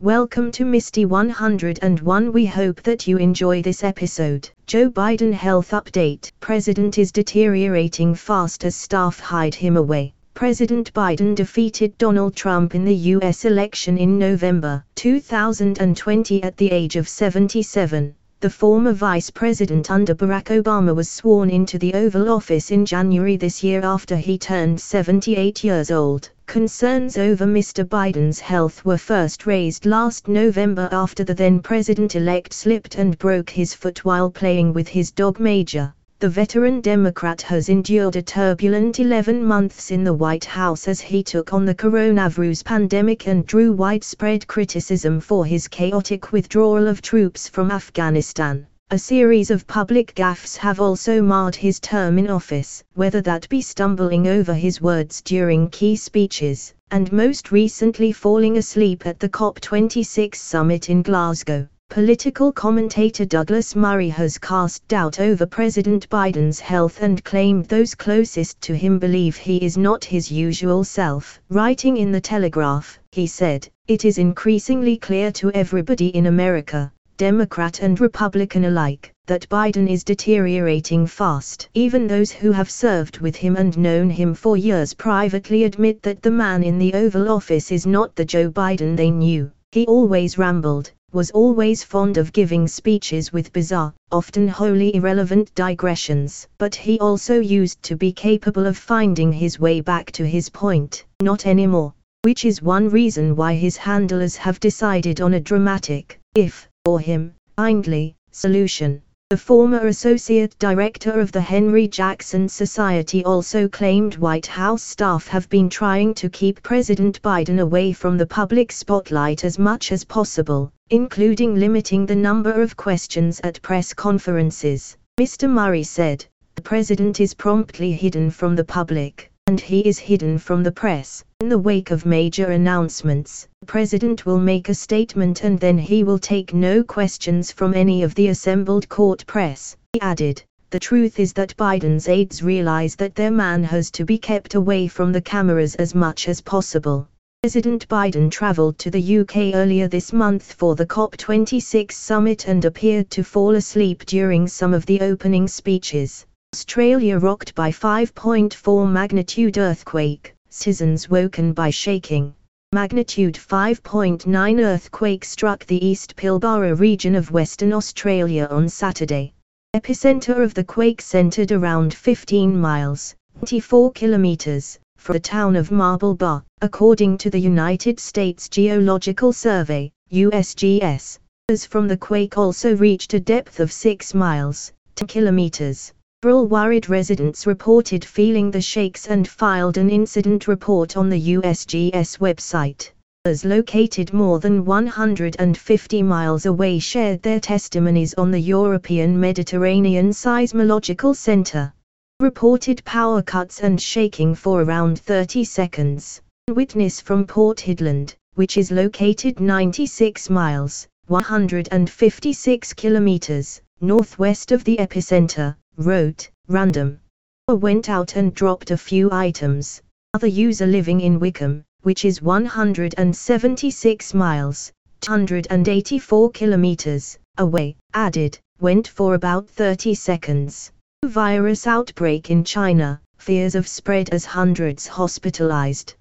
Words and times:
Welcome 0.00 0.52
to 0.52 0.64
Misty 0.64 1.06
101. 1.06 2.32
We 2.32 2.46
hope 2.46 2.82
that 2.82 3.08
you 3.08 3.16
enjoy 3.16 3.62
this 3.62 3.82
episode. 3.82 4.48
Joe 4.68 4.88
Biden 4.88 5.32
health 5.32 5.72
update. 5.72 6.30
President 6.38 6.98
is 6.98 7.10
deteriorating 7.10 8.14
fast 8.14 8.64
as 8.64 8.76
staff 8.76 9.18
hide 9.18 9.56
him 9.56 9.76
away. 9.76 10.14
President 10.34 10.94
Biden 10.94 11.34
defeated 11.34 11.98
Donald 11.98 12.36
Trump 12.36 12.76
in 12.76 12.84
the 12.84 12.94
U.S. 12.94 13.44
election 13.44 13.98
in 13.98 14.20
November 14.20 14.84
2020 14.94 16.44
at 16.44 16.56
the 16.56 16.70
age 16.70 16.94
of 16.94 17.08
77 17.08 18.14
the 18.38 18.48
former 18.48 18.92
vice 18.92 19.30
president 19.30 19.90
under 19.90 20.14
Barack 20.14 20.62
Obama 20.62 20.94
was 20.94 21.08
sworn 21.08 21.50
into 21.50 21.76
the 21.76 21.92
Oval 21.94 22.30
Office 22.30 22.70
in 22.70 22.86
January 22.86 23.36
this 23.36 23.64
year 23.64 23.80
after 23.82 24.16
he 24.16 24.38
turned 24.38 24.80
78 24.80 25.64
years 25.64 25.90
old. 25.90 26.30
Concerns 26.48 27.18
over 27.18 27.44
Mr. 27.44 27.86
Biden's 27.86 28.40
health 28.40 28.82
were 28.82 28.96
first 28.96 29.46
raised 29.46 29.84
last 29.84 30.28
November 30.28 30.88
after 30.90 31.22
the 31.22 31.34
then 31.34 31.60
president-elect 31.60 32.54
slipped 32.54 32.94
and 32.94 33.18
broke 33.18 33.50
his 33.50 33.74
foot 33.74 34.02
while 34.02 34.30
playing 34.30 34.72
with 34.72 34.88
his 34.88 35.10
dog 35.12 35.38
Major. 35.38 35.92
The 36.20 36.30
veteran 36.30 36.80
Democrat 36.80 37.42
has 37.42 37.68
endured 37.68 38.16
a 38.16 38.22
turbulent 38.22 38.98
11 38.98 39.44
months 39.44 39.90
in 39.90 40.04
the 40.04 40.14
White 40.14 40.46
House 40.46 40.88
as 40.88 41.02
he 41.02 41.22
took 41.22 41.52
on 41.52 41.66
the 41.66 41.74
coronavirus 41.74 42.64
pandemic 42.64 43.28
and 43.28 43.44
drew 43.44 43.70
widespread 43.72 44.46
criticism 44.46 45.20
for 45.20 45.44
his 45.44 45.68
chaotic 45.68 46.32
withdrawal 46.32 46.88
of 46.88 47.02
troops 47.02 47.46
from 47.46 47.70
Afghanistan. 47.70 48.66
A 48.90 48.98
series 48.98 49.50
of 49.50 49.66
public 49.66 50.14
gaffes 50.14 50.56
have 50.56 50.80
also 50.80 51.20
marred 51.20 51.54
his 51.54 51.78
term 51.78 52.18
in 52.18 52.30
office, 52.30 52.82
whether 52.94 53.20
that 53.20 53.46
be 53.50 53.60
stumbling 53.60 54.26
over 54.26 54.54
his 54.54 54.80
words 54.80 55.20
during 55.20 55.68
key 55.68 55.94
speeches, 55.94 56.72
and 56.90 57.12
most 57.12 57.52
recently 57.52 58.12
falling 58.12 58.56
asleep 58.56 59.04
at 59.04 59.20
the 59.20 59.28
COP26 59.28 60.36
summit 60.36 60.88
in 60.88 61.02
Glasgow. 61.02 61.68
Political 61.90 62.50
commentator 62.52 63.26
Douglas 63.26 63.76
Murray 63.76 64.08
has 64.08 64.38
cast 64.38 64.88
doubt 64.88 65.20
over 65.20 65.44
President 65.44 66.08
Biden's 66.08 66.58
health 66.58 67.02
and 67.02 67.22
claimed 67.22 67.66
those 67.66 67.94
closest 67.94 68.58
to 68.62 68.74
him 68.74 68.98
believe 68.98 69.36
he 69.36 69.58
is 69.58 69.76
not 69.76 70.02
his 70.02 70.32
usual 70.32 70.82
self. 70.82 71.38
Writing 71.50 71.98
in 71.98 72.10
The 72.10 72.22
Telegraph, 72.22 72.98
he 73.12 73.26
said, 73.26 73.68
It 73.86 74.06
is 74.06 74.16
increasingly 74.16 74.96
clear 74.96 75.30
to 75.32 75.52
everybody 75.52 76.08
in 76.08 76.24
America, 76.24 76.90
Democrat 77.18 77.82
and 77.82 78.00
Republican 78.00 78.66
alike, 78.66 79.12
that 79.26 79.48
Biden 79.48 79.90
is 79.90 80.04
deteriorating 80.04 81.04
fast. 81.04 81.68
Even 81.74 82.06
those 82.06 82.30
who 82.30 82.52
have 82.52 82.70
served 82.70 83.18
with 83.18 83.34
him 83.34 83.56
and 83.56 83.76
known 83.76 84.08
him 84.08 84.34
for 84.34 84.56
years 84.56 84.94
privately 84.94 85.64
admit 85.64 86.00
that 86.02 86.22
the 86.22 86.30
man 86.30 86.62
in 86.62 86.78
the 86.78 86.94
Oval 86.94 87.28
Office 87.28 87.72
is 87.72 87.86
not 87.86 88.14
the 88.14 88.24
Joe 88.24 88.52
Biden 88.52 88.96
they 88.96 89.10
knew. 89.10 89.50
He 89.72 89.84
always 89.86 90.38
rambled, 90.38 90.92
was 91.12 91.32
always 91.32 91.82
fond 91.82 92.18
of 92.18 92.32
giving 92.32 92.68
speeches 92.68 93.32
with 93.32 93.52
bizarre, 93.52 93.94
often 94.12 94.46
wholly 94.46 94.94
irrelevant 94.94 95.52
digressions. 95.56 96.46
But 96.56 96.76
he 96.76 97.00
also 97.00 97.40
used 97.40 97.82
to 97.82 97.96
be 97.96 98.12
capable 98.12 98.64
of 98.64 98.76
finding 98.76 99.32
his 99.32 99.58
way 99.58 99.80
back 99.80 100.12
to 100.12 100.24
his 100.24 100.48
point. 100.48 101.04
Not 101.20 101.46
anymore. 101.46 101.94
Which 102.22 102.44
is 102.44 102.62
one 102.62 102.88
reason 102.88 103.34
why 103.34 103.54
his 103.54 103.76
handlers 103.76 104.36
have 104.36 104.60
decided 104.60 105.20
on 105.20 105.34
a 105.34 105.40
dramatic, 105.40 106.20
if, 106.34 106.67
for 106.88 106.98
him, 106.98 107.34
kindly, 107.58 108.16
solution. 108.32 109.02
The 109.28 109.36
former 109.36 109.88
associate 109.88 110.58
director 110.58 111.20
of 111.20 111.32
the 111.32 111.42
Henry 111.42 111.86
Jackson 111.86 112.48
Society 112.48 113.22
also 113.26 113.68
claimed 113.68 114.16
White 114.16 114.46
House 114.46 114.82
staff 114.82 115.28
have 115.28 115.50
been 115.50 115.68
trying 115.68 116.14
to 116.14 116.30
keep 116.30 116.62
President 116.62 117.20
Biden 117.20 117.60
away 117.60 117.92
from 117.92 118.16
the 118.16 118.24
public 118.38 118.72
spotlight 118.72 119.44
as 119.44 119.58
much 119.58 119.92
as 119.92 120.02
possible, 120.02 120.72
including 120.88 121.56
limiting 121.56 122.06
the 122.06 122.16
number 122.16 122.62
of 122.62 122.74
questions 122.74 123.38
at 123.44 123.60
press 123.60 123.92
conferences. 123.92 124.96
Mr. 125.20 125.46
Murray 125.46 125.82
said, 125.82 126.24
the 126.54 126.62
president 126.62 127.20
is 127.20 127.34
promptly 127.34 127.92
hidden 127.92 128.30
from 128.30 128.56
the 128.56 128.64
public, 128.64 129.30
and 129.46 129.60
he 129.60 129.80
is 129.80 129.98
hidden 129.98 130.38
from 130.38 130.62
the 130.62 130.72
press. 130.72 131.22
In 131.40 131.48
the 131.48 131.56
wake 131.56 131.92
of 131.92 132.04
major 132.04 132.46
announcements, 132.46 133.46
the 133.60 133.66
president 133.66 134.26
will 134.26 134.40
make 134.40 134.68
a 134.68 134.74
statement 134.74 135.44
and 135.44 135.60
then 135.60 135.78
he 135.78 136.02
will 136.02 136.18
take 136.18 136.52
no 136.52 136.82
questions 136.82 137.52
from 137.52 137.74
any 137.74 138.02
of 138.02 138.12
the 138.16 138.26
assembled 138.26 138.88
court 138.88 139.24
press. 139.24 139.76
He 139.92 140.00
added, 140.00 140.42
the 140.70 140.80
truth 140.80 141.20
is 141.20 141.32
that 141.34 141.56
Biden's 141.56 142.08
aides 142.08 142.42
realize 142.42 142.96
that 142.96 143.14
their 143.14 143.30
man 143.30 143.62
has 143.62 143.88
to 143.92 144.04
be 144.04 144.18
kept 144.18 144.56
away 144.56 144.88
from 144.88 145.12
the 145.12 145.20
cameras 145.20 145.76
as 145.76 145.94
much 145.94 146.26
as 146.26 146.40
possible. 146.40 147.06
President 147.44 147.86
Biden 147.86 148.32
traveled 148.32 148.76
to 148.78 148.90
the 148.90 149.18
UK 149.20 149.54
earlier 149.54 149.86
this 149.86 150.12
month 150.12 150.54
for 150.54 150.74
the 150.74 150.86
COP26 150.86 151.92
summit 151.92 152.48
and 152.48 152.64
appeared 152.64 153.10
to 153.10 153.22
fall 153.22 153.54
asleep 153.54 154.04
during 154.06 154.48
some 154.48 154.74
of 154.74 154.84
the 154.86 155.00
opening 155.02 155.46
speeches. 155.46 156.26
Australia 156.52 157.16
rocked 157.16 157.54
by 157.54 157.70
5.4 157.70 158.90
magnitude 158.90 159.56
earthquake 159.56 160.34
citizens 160.50 161.08
woken 161.08 161.52
by 161.52 161.70
shaking. 161.70 162.34
Magnitude 162.72 163.34
5.9 163.34 164.60
earthquake 164.62 165.24
struck 165.24 165.64
the 165.66 165.84
East 165.84 166.16
Pilbara 166.16 166.78
region 166.78 167.14
of 167.14 167.30
Western 167.30 167.72
Australia 167.72 168.46
on 168.50 168.68
Saturday. 168.68 169.32
Epicenter 169.74 170.42
of 170.42 170.54
the 170.54 170.64
quake 170.64 171.00
centered 171.00 171.52
around 171.52 171.94
15 171.94 172.58
miles, 172.58 173.14
24 173.38 173.92
kilometers, 173.92 174.78
from 174.96 175.14
the 175.14 175.20
town 175.20 175.56
of 175.56 175.70
Marble 175.70 176.14
Bar, 176.14 176.44
according 176.60 177.18
to 177.18 177.30
the 177.30 177.38
United 177.38 178.00
States 178.00 178.48
Geological 178.48 179.32
Survey, 179.32 179.90
USGS. 180.12 181.18
As 181.50 181.64
from 181.64 181.88
the 181.88 181.96
quake 181.96 182.36
also 182.36 182.76
reached 182.76 183.14
a 183.14 183.20
depth 183.20 183.60
of 183.60 183.72
6 183.72 184.12
miles, 184.12 184.72
10 184.96 185.08
kilometers. 185.08 185.92
Worried 186.24 186.88
residents 186.88 187.46
reported 187.46 188.04
feeling 188.04 188.50
the 188.50 188.60
shakes 188.60 189.06
and 189.06 189.28
filed 189.28 189.76
an 189.76 189.88
incident 189.88 190.48
report 190.48 190.96
on 190.96 191.08
the 191.08 191.34
USGS 191.36 192.18
website. 192.18 192.90
Others 193.24 193.44
located 193.44 194.12
more 194.12 194.40
than 194.40 194.64
150 194.64 196.02
miles 196.02 196.46
away 196.46 196.80
shared 196.80 197.22
their 197.22 197.38
testimonies 197.38 198.14
on 198.14 198.32
the 198.32 198.40
European 198.40 199.20
Mediterranean 199.20 200.10
Seismological 200.10 201.14
Center. 201.14 201.72
Reported 202.18 202.84
power 202.84 203.22
cuts 203.22 203.60
and 203.60 203.80
shaking 203.80 204.34
for 204.34 204.62
around 204.62 204.98
30 204.98 205.44
seconds. 205.44 206.20
Witness 206.48 207.00
from 207.00 207.28
Port 207.28 207.58
Hedland, 207.58 208.16
which 208.34 208.56
is 208.56 208.72
located 208.72 209.38
96 209.38 210.28
miles, 210.30 210.88
156 211.06 212.72
kilometers, 212.72 213.60
northwest 213.80 214.50
of 214.50 214.64
the 214.64 214.78
epicenter, 214.78 215.54
wrote, 215.78 216.28
random. 216.48 217.00
I 217.48 217.54
went 217.54 217.88
out 217.88 218.16
and 218.16 218.34
dropped 218.34 218.70
a 218.70 218.76
few 218.76 219.10
items. 219.10 219.80
Other 220.12 220.26
user 220.26 220.66
living 220.66 221.00
in 221.00 221.20
Wickham, 221.20 221.64
which 221.82 222.04
is 222.04 222.20
176 222.20 224.14
miles, 224.14 224.72
284 225.00 226.30
kilometers, 226.32 227.18
away, 227.38 227.76
added, 227.94 228.38
went 228.60 228.88
for 228.88 229.14
about 229.14 229.48
30 229.48 229.94
seconds. 229.94 230.72
Virus 231.04 231.66
outbreak 231.66 232.30
in 232.30 232.42
China, 232.42 233.00
fears 233.16 233.54
of 233.54 233.68
spread 233.68 234.10
as 234.10 234.24
hundreds 234.24 234.86
hospitalized. 234.86 235.94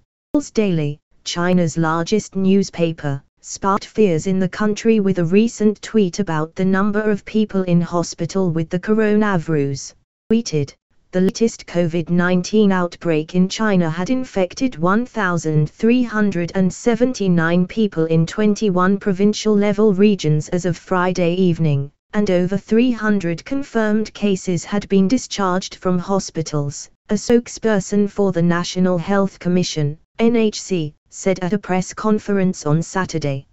Daily, 0.54 1.00
China's 1.24 1.78
largest 1.78 2.36
newspaper, 2.36 3.24
sparked 3.50 3.86
fears 3.86 4.28
in 4.28 4.40
the 4.40 4.50
country 4.50 5.00
with 5.00 5.20
a 5.20 5.24
recent 5.24 5.82
tweet 5.82 6.20
about 6.20 6.54
the 6.56 6.66
number 6.66 7.00
of 7.00 7.24
people 7.24 7.64
in 7.64 7.80
hospital 7.80 8.52
with 8.52 8.70
the 8.70 8.78
coronavirus. 8.78 9.94
Tweeted, 10.30 10.76
the 11.14 11.22
latest 11.22 11.66
COVID-19 11.66 12.74
outbreak 12.74 13.36
in 13.36 13.48
China 13.48 13.90
had 13.90 14.10
infected 14.10 14.78
1,379 14.78 17.68
people 17.68 18.04
in 18.08 18.26
21 18.26 18.98
provincial-level 18.98 19.94
regions 19.94 20.50
as 20.50 20.66
of 20.66 20.76
Friday 20.76 21.34
evening, 21.36 21.90
and 22.12 22.30
over 22.30 22.58
300 22.58 23.46
confirmed 23.46 24.14
cases 24.14 24.66
had 24.66 24.90
been 24.90 25.08
discharged 25.08 25.76
from 25.76 25.98
hospitals, 25.98 26.90
a 27.10 27.14
spokesperson 27.14 28.10
for 28.10 28.34
the 28.34 28.42
National 28.42 28.98
Health 28.98 29.40
Commission, 29.40 29.98
NHC, 30.20 30.94
said 31.10 31.40
at 31.40 31.54
a 31.54 31.58
press 31.58 31.94
conference 31.94 32.66
on 32.66 32.82
Saturday. 32.82 33.48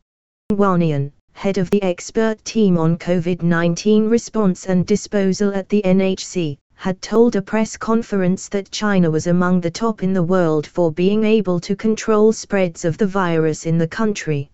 Wannian, 0.52 1.12
head 1.32 1.58
of 1.58 1.70
the 1.70 1.82
expert 1.82 2.44
team 2.44 2.78
on 2.78 2.98
COVID-19 2.98 4.10
response 4.10 4.66
and 4.66 4.86
disposal 4.86 5.54
at 5.54 5.68
the 5.68 5.82
NHC, 5.82 6.58
had 6.74 7.00
told 7.00 7.36
a 7.36 7.42
press 7.42 7.76
conference 7.76 8.48
that 8.48 8.70
China 8.70 9.10
was 9.10 9.26
among 9.26 9.60
the 9.60 9.70
top 9.70 10.02
in 10.02 10.12
the 10.12 10.22
world 10.22 10.66
for 10.66 10.92
being 10.92 11.24
able 11.24 11.60
to 11.60 11.76
control 11.76 12.32
spreads 12.32 12.84
of 12.84 12.98
the 12.98 13.06
virus 13.06 13.66
in 13.66 13.78
the 13.78 13.88
country. 13.88 14.50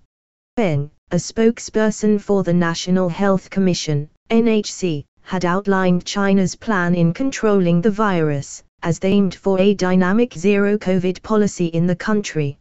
Feng, 0.57 0.91
a 1.11 1.17
spokesperson 1.17 2.21
for 2.21 2.43
the 2.43 2.55
National 2.55 3.09
Health 3.09 3.51
Commission, 3.51 4.09
NHC, 4.31 5.05
had 5.23 5.45
outlined 5.45 6.05
China's 6.05 6.55
plan 6.55 6.95
in 6.95 7.13
controlling 7.13 7.81
the 7.81 7.91
virus, 7.91 8.63
as 8.83 8.99
they 8.99 9.11
aimed 9.11 9.35
for 9.35 9.59
a 9.59 9.75
dynamic 9.75 10.35
zero 10.35 10.79
COVID 10.79 11.23
policy 11.23 11.67
in 11.67 11.87
the 11.87 11.97
country. 11.97 12.59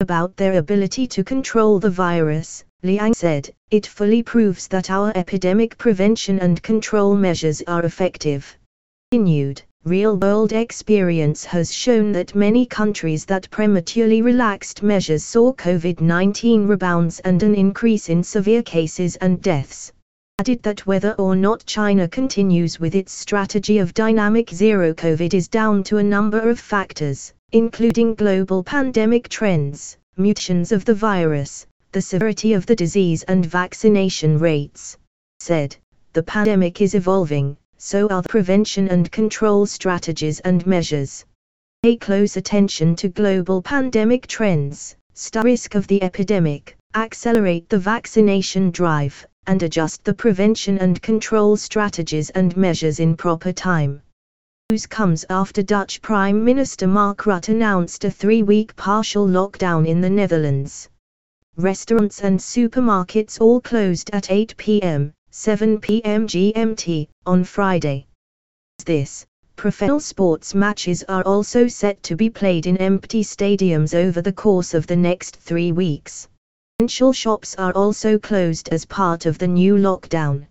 About 0.00 0.36
their 0.36 0.58
ability 0.58 1.08
to 1.08 1.24
control 1.24 1.80
the 1.80 1.90
virus, 1.90 2.62
Liang 2.84 3.12
said, 3.14 3.50
it 3.72 3.84
fully 3.84 4.22
proves 4.22 4.68
that 4.68 4.90
our 4.90 5.10
epidemic 5.16 5.76
prevention 5.76 6.38
and 6.38 6.62
control 6.62 7.16
measures 7.16 7.62
are 7.66 7.84
effective. 7.84 8.56
Continued, 9.10 9.60
real-world 9.82 10.52
experience 10.52 11.44
has 11.44 11.74
shown 11.74 12.12
that 12.12 12.36
many 12.36 12.64
countries 12.64 13.24
that 13.24 13.50
prematurely 13.50 14.22
relaxed 14.22 14.84
measures 14.84 15.24
saw 15.24 15.52
COVID-19 15.54 16.68
rebounds 16.68 17.18
and 17.24 17.42
an 17.42 17.56
increase 17.56 18.08
in 18.08 18.22
severe 18.22 18.62
cases 18.62 19.16
and 19.16 19.42
deaths. 19.42 19.92
Added 20.38 20.62
that 20.62 20.86
whether 20.86 21.14
or 21.14 21.34
not 21.34 21.66
China 21.66 22.06
continues 22.06 22.78
with 22.78 22.94
its 22.94 23.10
strategy 23.10 23.78
of 23.78 23.94
dynamic 23.94 24.50
zero 24.50 24.94
COVID 24.94 25.34
is 25.34 25.48
down 25.48 25.82
to 25.82 25.96
a 25.96 26.04
number 26.04 26.48
of 26.48 26.60
factors, 26.60 27.32
including 27.52 28.14
global 28.14 28.62
pandemic 28.62 29.28
trends, 29.28 29.96
mutations 30.16 30.70
of 30.70 30.84
the 30.84 30.94
virus, 30.94 31.66
the 31.92 32.02
severity 32.02 32.52
of 32.52 32.66
the 32.66 32.76
disease 32.76 33.22
and 33.22 33.46
vaccination 33.46 34.38
rates. 34.38 34.98
Said, 35.40 35.76
the 36.12 36.22
pandemic 36.22 36.82
is 36.82 36.94
evolving, 36.94 37.56
so 37.78 38.08
are 38.08 38.22
the 38.22 38.28
prevention 38.28 38.88
and 38.88 39.10
control 39.10 39.64
strategies 39.64 40.40
and 40.40 40.66
measures. 40.66 41.24
Pay 41.82 41.96
close 41.96 42.36
attention 42.36 42.96
to 42.96 43.08
global 43.08 43.62
pandemic 43.62 44.26
trends, 44.26 44.96
study 45.14 45.50
risk 45.50 45.74
of 45.74 45.86
the 45.86 46.02
epidemic, 46.02 46.76
accelerate 46.94 47.68
the 47.68 47.78
vaccination 47.78 48.70
drive, 48.70 49.24
and 49.46 49.62
adjust 49.62 50.04
the 50.04 50.12
prevention 50.12 50.76
and 50.78 51.00
control 51.00 51.56
strategies 51.56 52.30
and 52.30 52.56
measures 52.56 53.00
in 53.00 53.16
proper 53.16 53.52
time. 53.52 54.02
News 54.70 54.84
comes 54.84 55.24
after 55.30 55.62
Dutch 55.62 56.02
Prime 56.02 56.44
Minister 56.44 56.86
Mark 56.86 57.22
Rutte 57.22 57.48
announced 57.48 58.04
a 58.04 58.10
three-week 58.10 58.76
partial 58.76 59.26
lockdown 59.26 59.88
in 59.88 60.02
the 60.02 60.10
Netherlands. 60.10 60.90
Restaurants 61.56 62.20
and 62.20 62.38
supermarkets 62.38 63.40
all 63.40 63.62
closed 63.62 64.10
at 64.12 64.30
8 64.30 64.54
p.m., 64.58 65.14
7 65.30 65.80
p.m. 65.80 66.26
GMT, 66.26 67.08
on 67.24 67.44
Friday. 67.44 68.08
This, 68.84 69.24
professional 69.56 70.00
sports 70.00 70.54
matches 70.54 71.02
are 71.08 71.22
also 71.22 71.66
set 71.66 72.02
to 72.02 72.14
be 72.14 72.28
played 72.28 72.66
in 72.66 72.76
empty 72.76 73.22
stadiums 73.22 73.94
over 73.94 74.20
the 74.20 74.34
course 74.34 74.74
of 74.74 74.86
the 74.86 74.96
next 74.96 75.36
three 75.36 75.72
weeks. 75.72 76.28
Essential 76.78 77.14
shops 77.14 77.54
are 77.54 77.72
also 77.72 78.18
closed 78.18 78.68
as 78.68 78.84
part 78.84 79.24
of 79.24 79.38
the 79.38 79.48
new 79.48 79.76
lockdown. 79.76 80.46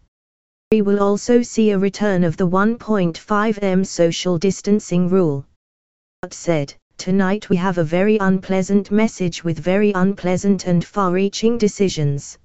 We 0.69 0.81
will 0.81 1.01
also 1.01 1.41
see 1.43 1.71
a 1.71 1.79
return 1.79 2.25
of 2.25 2.35
the 2.35 2.45
1.5 2.45 3.63
m 3.63 3.85
social 3.85 4.37
distancing 4.37 5.07
rule. 5.07 5.45
But 6.21 6.33
said, 6.33 6.73
tonight 6.97 7.47
we 7.49 7.55
have 7.55 7.77
a 7.77 7.85
very 7.85 8.17
unpleasant 8.17 8.91
message 8.91 9.45
with 9.45 9.59
very 9.59 9.93
unpleasant 9.93 10.67
and 10.67 10.83
far-reaching 10.83 11.57
decisions. 11.57 12.37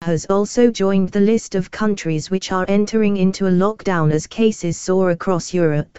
Has 0.00 0.24
also 0.30 0.70
joined 0.70 1.10
the 1.10 1.20
list 1.20 1.54
of 1.54 1.70
countries 1.70 2.30
which 2.30 2.52
are 2.52 2.64
entering 2.68 3.18
into 3.18 3.46
a 3.46 3.50
lockdown 3.50 4.12
as 4.12 4.26
cases 4.26 4.78
soar 4.78 5.10
across 5.10 5.52
Europe. 5.52 5.98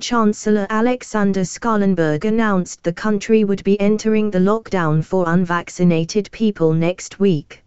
Chancellor 0.00 0.66
Alexander 0.70 1.44
Schallenberg 1.44 2.24
announced 2.24 2.82
the 2.82 2.92
country 2.92 3.44
would 3.44 3.62
be 3.62 3.80
entering 3.80 4.28
the 4.28 4.40
lockdown 4.40 5.04
for 5.04 5.28
unvaccinated 5.28 6.32
people 6.32 6.72
next 6.72 7.20
week. 7.20 7.62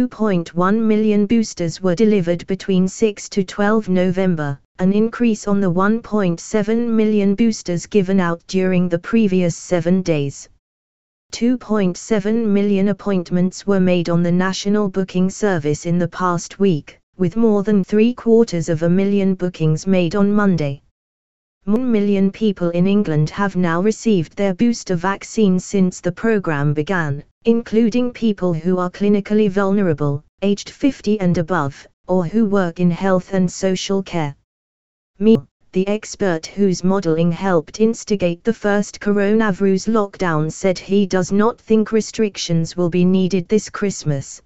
2.1 0.00 0.80
million 0.80 1.26
boosters 1.26 1.82
were 1.82 1.94
delivered 1.94 2.46
between 2.46 2.86
6 2.86 3.28
to 3.30 3.42
12 3.42 3.88
November, 3.88 4.60
an 4.78 4.92
increase 4.92 5.48
on 5.48 5.60
the 5.60 5.72
1.7 5.72 6.88
million 6.88 7.34
boosters 7.34 7.86
given 7.86 8.20
out 8.20 8.40
during 8.46 8.88
the 8.88 8.98
previous 8.98 9.56
seven 9.56 10.02
days. 10.02 10.48
2.7 11.32 12.46
million 12.46 12.88
appointments 12.88 13.66
were 13.66 13.80
made 13.80 14.08
on 14.08 14.22
the 14.22 14.30
National 14.30 14.88
Booking 14.88 15.28
Service 15.28 15.84
in 15.84 15.98
the 15.98 16.08
past 16.08 16.60
week, 16.60 17.00
with 17.16 17.36
more 17.36 17.64
than 17.64 17.82
three 17.82 18.14
quarters 18.14 18.68
of 18.68 18.84
a 18.84 18.88
million 18.88 19.34
bookings 19.34 19.84
made 19.84 20.14
on 20.14 20.32
Monday. 20.32 20.80
1 21.68 21.92
million 21.92 22.32
people 22.32 22.70
in 22.70 22.86
England 22.86 23.28
have 23.28 23.54
now 23.54 23.82
received 23.82 24.34
their 24.34 24.54
booster 24.54 24.96
vaccine 24.96 25.60
since 25.60 26.00
the 26.00 26.10
program 26.10 26.72
began, 26.72 27.22
including 27.44 28.10
people 28.10 28.54
who 28.54 28.78
are 28.78 28.88
clinically 28.88 29.50
vulnerable, 29.50 30.24
aged 30.40 30.70
50 30.70 31.20
and 31.20 31.36
above, 31.36 31.86
or 32.06 32.24
who 32.24 32.46
work 32.46 32.80
in 32.80 32.90
health 32.90 33.34
and 33.34 33.52
social 33.52 34.02
care. 34.02 34.34
Meanwhile, 35.18 35.46
the 35.72 35.86
expert 35.88 36.46
whose 36.46 36.82
modeling 36.82 37.30
helped 37.30 37.80
instigate 37.80 38.42
the 38.44 38.54
first 38.54 38.98
coronavirus 38.98 39.88
lockdown 39.88 40.50
said 40.50 40.78
he 40.78 41.04
does 41.04 41.30
not 41.30 41.60
think 41.60 41.92
restrictions 41.92 42.78
will 42.78 42.88
be 42.88 43.04
needed 43.04 43.46
this 43.46 43.68
Christmas. 43.68 44.40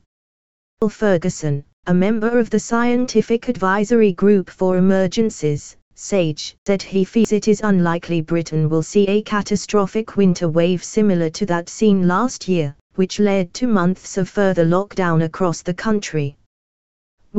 Ferguson, 0.91 1.63
a 1.87 1.95
member 1.95 2.41
of 2.41 2.51
the 2.51 2.59
Scientific 2.59 3.49
Advisory 3.49 4.13
Group 4.13 4.51
for 4.51 4.77
Emergencies, 4.77 5.77
Sage 5.95 6.57
said 6.67 6.83
he 6.83 7.05
feels 7.05 7.33
it 7.33 7.47
is 7.47 7.61
unlikely 7.63 8.23
Britain 8.23 8.69
will 8.69 8.83
see 8.83 9.07
a 9.07 9.23
catastrophic 9.23 10.17
winter 10.17 10.49
wave 10.49 10.83
similar 10.83 11.31
to 11.31 11.47
that 11.47 11.69
seen 11.69 12.09
last 12.09 12.49
year, 12.49 12.75
which 12.97 13.21
led 13.21 13.55
to 13.55 13.67
months 13.67 14.17
of 14.19 14.29
further 14.29 14.65
lockdown 14.65 15.23
across 15.23 15.63
the 15.63 15.75
country. 15.75 16.37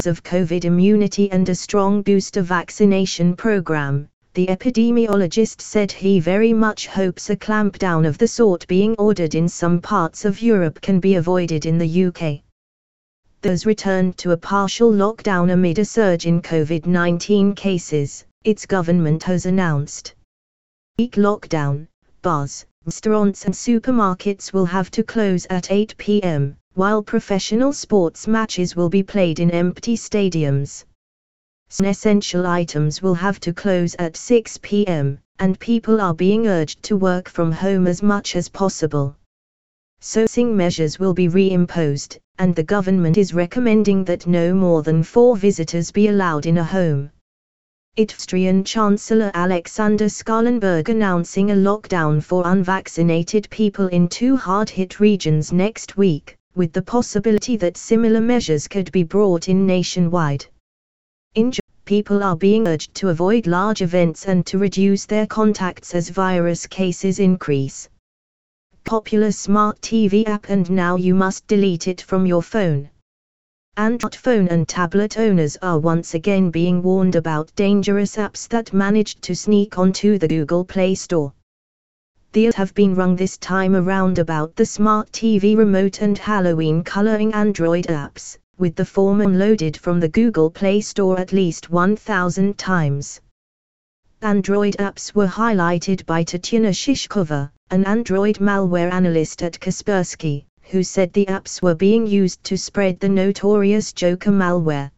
Of 0.05 0.23
COVID 0.23 0.65
immunity 0.65 1.29
and 1.31 1.49
a 1.49 1.55
strong 1.55 2.03
booster 2.03 2.41
vaccination 2.41 3.35
program, 3.35 4.07
the 4.33 4.47
epidemiologist 4.47 5.59
said 5.59 5.91
he 5.91 6.19
very 6.19 6.53
much 6.53 6.87
hopes 6.87 7.29
a 7.29 7.35
clampdown 7.35 8.07
of 8.07 8.17
the 8.17 8.27
sort 8.27 8.65
being 8.67 8.95
ordered 8.97 9.35
in 9.35 9.49
some 9.49 9.81
parts 9.81 10.25
of 10.25 10.41
Europe 10.41 10.79
can 10.79 10.99
be 10.99 11.15
avoided 11.15 11.65
in 11.65 11.77
the 11.77 12.05
UK. 12.05 12.41
There's 13.41 13.65
returned 13.65 14.17
to 14.19 14.31
a 14.31 14.37
partial 14.37 14.91
lockdown 14.91 15.51
amid 15.51 15.79
a 15.79 15.85
surge 15.85 16.25
in 16.25 16.41
COVID 16.41 16.85
19 16.85 17.55
cases, 17.55 18.25
its 18.43 18.65
government 18.65 19.23
has 19.23 19.45
announced. 19.45 20.15
Week 20.97 21.13
lockdown, 21.13 21.87
bars, 22.21 22.65
restaurants 22.85 23.45
and 23.45 23.53
supermarkets 23.53 24.51
will 24.51 24.65
have 24.65 24.91
to 24.91 25.03
close 25.03 25.45
at 25.49 25.71
8 25.71 25.95
p.m., 25.97 26.57
while 26.73 27.01
professional 27.01 27.71
sports 27.71 28.27
matches 28.27 28.75
will 28.75 28.89
be 28.89 29.03
played 29.03 29.39
in 29.39 29.49
empty 29.51 29.95
stadiums. 29.95 30.83
Some 31.69 31.87
essential 31.87 32.45
items 32.45 33.01
will 33.01 33.15
have 33.15 33.39
to 33.39 33.53
close 33.53 33.95
at 33.97 34.17
6 34.17 34.59
p.m., 34.61 35.19
and 35.39 35.57
people 35.59 36.01
are 36.01 36.13
being 36.13 36.45
urged 36.47 36.83
to 36.83 36.97
work 36.97 37.29
from 37.29 37.51
home 37.51 37.87
as 37.87 38.03
much 38.03 38.35
as 38.35 38.49
possible. 38.49 39.15
Sourcing 40.01 40.53
measures 40.53 40.99
will 40.99 41.13
be 41.13 41.29
reimposed, 41.29 42.17
and 42.39 42.53
the 42.53 42.63
government 42.63 43.17
is 43.17 43.33
recommending 43.33 44.03
that 44.03 44.27
no 44.27 44.53
more 44.53 44.83
than 44.83 45.01
four 45.01 45.37
visitors 45.37 45.91
be 45.91 46.09
allowed 46.09 46.45
in 46.45 46.57
a 46.57 46.63
home. 46.63 47.09
Austrian 47.95 48.63
Chancellor 48.63 49.29
Alexander 49.35 50.09
Schallenberg 50.09 50.89
announcing 50.89 51.51
a 51.51 51.53
lockdown 51.53 52.23
for 52.23 52.41
unvaccinated 52.47 53.47
people 53.51 53.85
in 53.89 54.07
two 54.07 54.35
hard-hit 54.35 54.99
regions 54.99 55.53
next 55.53 55.95
week, 55.95 56.35
with 56.55 56.73
the 56.73 56.81
possibility 56.81 57.55
that 57.57 57.77
similar 57.77 58.19
measures 58.19 58.67
could 58.67 58.91
be 58.91 59.03
brought 59.03 59.47
in 59.47 59.67
nationwide. 59.67 60.43
In 61.35 61.53
people 61.85 62.23
are 62.23 62.35
being 62.35 62.67
urged 62.67 62.95
to 62.95 63.09
avoid 63.09 63.45
large 63.45 63.83
events 63.83 64.25
and 64.25 64.43
to 64.47 64.57
reduce 64.57 65.05
their 65.05 65.27
contacts 65.27 65.93
as 65.93 66.09
virus 66.09 66.65
cases 66.65 67.19
increase. 67.19 67.87
Popular 68.85 69.31
smart 69.31 69.79
TV 69.81 70.27
app 70.27 70.49
and 70.49 70.67
now 70.71 70.95
you 70.95 71.13
must 71.13 71.45
delete 71.45 71.87
it 71.87 72.01
from 72.01 72.25
your 72.25 72.41
phone. 72.41 72.89
Android 73.75 74.13
phone 74.13 74.47
and 74.49 74.67
tablet 74.67 75.17
owners 75.17 75.57
are 75.63 75.79
once 75.79 76.13
again 76.13 76.51
being 76.51 76.83
warned 76.83 77.15
about 77.15 77.51
dangerous 77.55 78.17
apps 78.17 78.47
that 78.49 78.71
managed 78.71 79.23
to 79.23 79.35
sneak 79.35 79.79
onto 79.79 80.19
the 80.19 80.27
Google 80.27 80.63
Play 80.63 80.93
Store. 80.93 81.33
The 82.33 82.51
have 82.53 82.75
been 82.75 82.93
rung 82.93 83.15
this 83.15 83.35
time 83.35 83.75
around 83.75 84.19
about 84.19 84.55
the 84.55 84.65
smart 84.67 85.11
TV 85.11 85.57
remote 85.57 86.03
and 86.03 86.15
Halloween 86.19 86.83
coloring 86.83 87.33
Android 87.33 87.85
apps, 87.87 88.37
with 88.59 88.75
the 88.75 88.85
former 88.85 89.25
loaded 89.25 89.75
from 89.75 89.99
the 89.99 90.09
Google 90.09 90.51
Play 90.51 90.79
Store 90.79 91.19
at 91.19 91.33
least 91.33 91.71
1,000 91.71 92.55
times. 92.59 93.21
Android 94.21 94.75
apps 94.77 95.15
were 95.15 95.25
highlighted 95.25 96.05
by 96.05 96.21
Tatiana 96.21 96.69
Shishkova, 96.69 97.49
an 97.71 97.85
Android 97.85 98.37
malware 98.37 98.93
analyst 98.93 99.41
at 99.41 99.59
Kaspersky, 99.59 100.45
who 100.63 100.83
said 100.83 101.13
the 101.13 101.25
apps 101.27 101.61
were 101.61 101.75
being 101.75 102.07
used 102.07 102.43
to 102.43 102.57
spread 102.57 102.99
the 102.99 103.09
notorious 103.09 103.93
Joker 103.93 104.31
malware. 104.31 104.91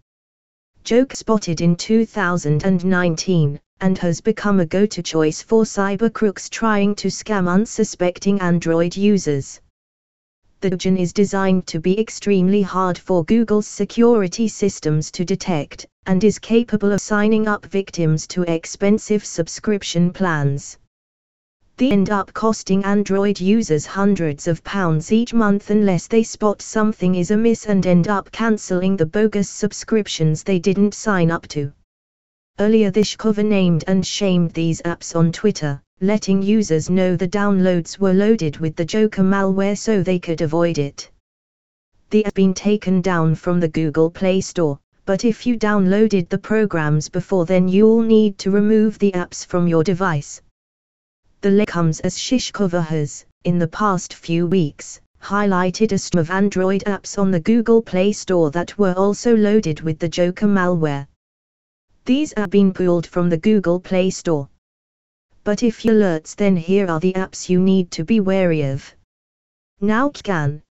Joker 0.84 1.16
spotted 1.16 1.62
in 1.62 1.76
2019, 1.76 3.60
and 3.82 3.98
has 3.98 4.22
become 4.22 4.60
a 4.60 4.66
go-to 4.66 5.04
choice 5.04 5.42
for 5.42 5.64
cyber 5.64 6.14
crooks 6.14 6.50
trying 6.50 6.96
to 6.96 7.10
scam 7.10 7.50
unsuspecting 7.50 8.40
Android 8.40 8.96
users. 8.96 9.60
The 10.62 10.70
Trojan 10.70 10.98
is 10.98 11.12
designed 11.12 11.68
to 11.68 11.80
be 11.80 12.00
extremely 12.00 12.62
hard 12.62 12.98
for 12.98 13.26
Google's 13.26 13.68
security 13.68 14.48
systems 14.48 15.12
to 15.12 15.26
detect, 15.26 15.86
and 16.06 16.24
is 16.24 16.40
capable 16.40 16.92
of 16.92 17.02
signing 17.02 17.48
up 17.48 17.66
victims 17.66 18.26
to 18.28 18.44
expensive 18.44 19.26
subscription 19.26 20.14
plans. 20.14 20.78
They 21.78 21.92
end 21.92 22.10
up 22.10 22.34
costing 22.34 22.86
Android 22.86 23.42
users 23.42 23.86
hundreds 23.86 24.48
of 24.48 24.64
pounds 24.64 25.12
each 25.12 25.34
month 25.34 25.70
unless 25.70 26.08
they 26.08 26.24
spot 26.24 26.62
something 26.62 27.16
is 27.16 27.32
amiss 27.32 27.66
and 27.66 27.86
end 27.86 28.08
up 28.08 28.32
cancelling 28.32 28.96
the 28.96 29.06
bogus 29.06 29.50
subscriptions 29.50 30.42
they 30.42 30.58
didn't 30.58 30.94
sign 30.94 31.32
up 31.32 31.50
to. 31.50 31.74
Earlier 32.60 32.92
Shishkova 32.92 33.44
named 33.44 33.84
and 33.88 34.08
shamed 34.08 34.52
these 34.52 34.82
apps 34.84 35.18
on 35.18 35.34
Twitter, 35.34 35.82
letting 36.00 36.42
users 36.42 36.90
know 36.90 37.18
the 37.18 37.28
downloads 37.28 38.00
were 38.00 38.14
loaded 38.14 38.56
with 38.56 38.78
the 38.78 38.86
Joker 38.86 39.24
malware 39.24 39.78
so 39.78 40.02
they 40.02 40.18
could 40.18 40.40
avoid 40.40 40.78
it. 40.78 41.12
They 42.10 42.22
have 42.24 42.34
been 42.36 42.54
taken 42.54 43.02
down 43.02 43.36
from 43.36 43.60
the 43.60 43.68
Google 43.68 44.10
Play 44.10 44.40
Store, 44.40 44.80
but 45.06 45.26
if 45.26 45.46
you 45.46 45.58
downloaded 45.58 46.30
the 46.30 46.38
programs 46.38 47.10
before 47.10 47.46
then 47.46 47.68
you'll 47.68 48.02
need 48.02 48.38
to 48.38 48.52
remove 48.52 48.98
the 48.98 49.12
apps 49.12 49.46
from 49.46 49.68
your 49.68 49.84
device. 49.84 50.42
The 51.46 51.52
link 51.52 51.70
comes 51.70 52.00
as 52.00 52.18
Shishkova 52.18 52.84
has, 52.86 53.24
in 53.44 53.60
the 53.60 53.68
past 53.68 54.16
few 54.16 54.48
weeks, 54.48 55.00
highlighted 55.22 55.92
a 55.92 56.00
stream 56.00 56.22
of 56.22 56.32
Android 56.32 56.84
apps 56.88 57.20
on 57.20 57.30
the 57.30 57.40
Google 57.40 57.84
Play 57.84 58.14
Store 58.14 58.50
that 58.50 58.76
were 58.80 58.96
also 58.96 59.36
loaded 59.36 59.82
with 59.82 60.00
the 60.00 60.10
Joker 60.10 60.48
malware. 60.48 61.06
These 62.06 62.34
are 62.34 62.48
being 62.48 62.74
pulled 62.74 63.06
from 63.06 63.30
the 63.30 63.38
Google 63.38 63.80
Play 63.80 64.10
Store. 64.10 64.50
But 65.44 65.62
if 65.62 65.86
you 65.86 65.92
alerts 65.92 66.36
then 66.36 66.58
here 66.58 66.88
are 66.88 67.00
the 67.00 67.14
apps 67.14 67.48
you 67.48 67.60
need 67.60 67.92
to 67.92 68.04
be 68.04 68.20
wary 68.20 68.64
of. 68.64 68.96
Now 69.80 70.12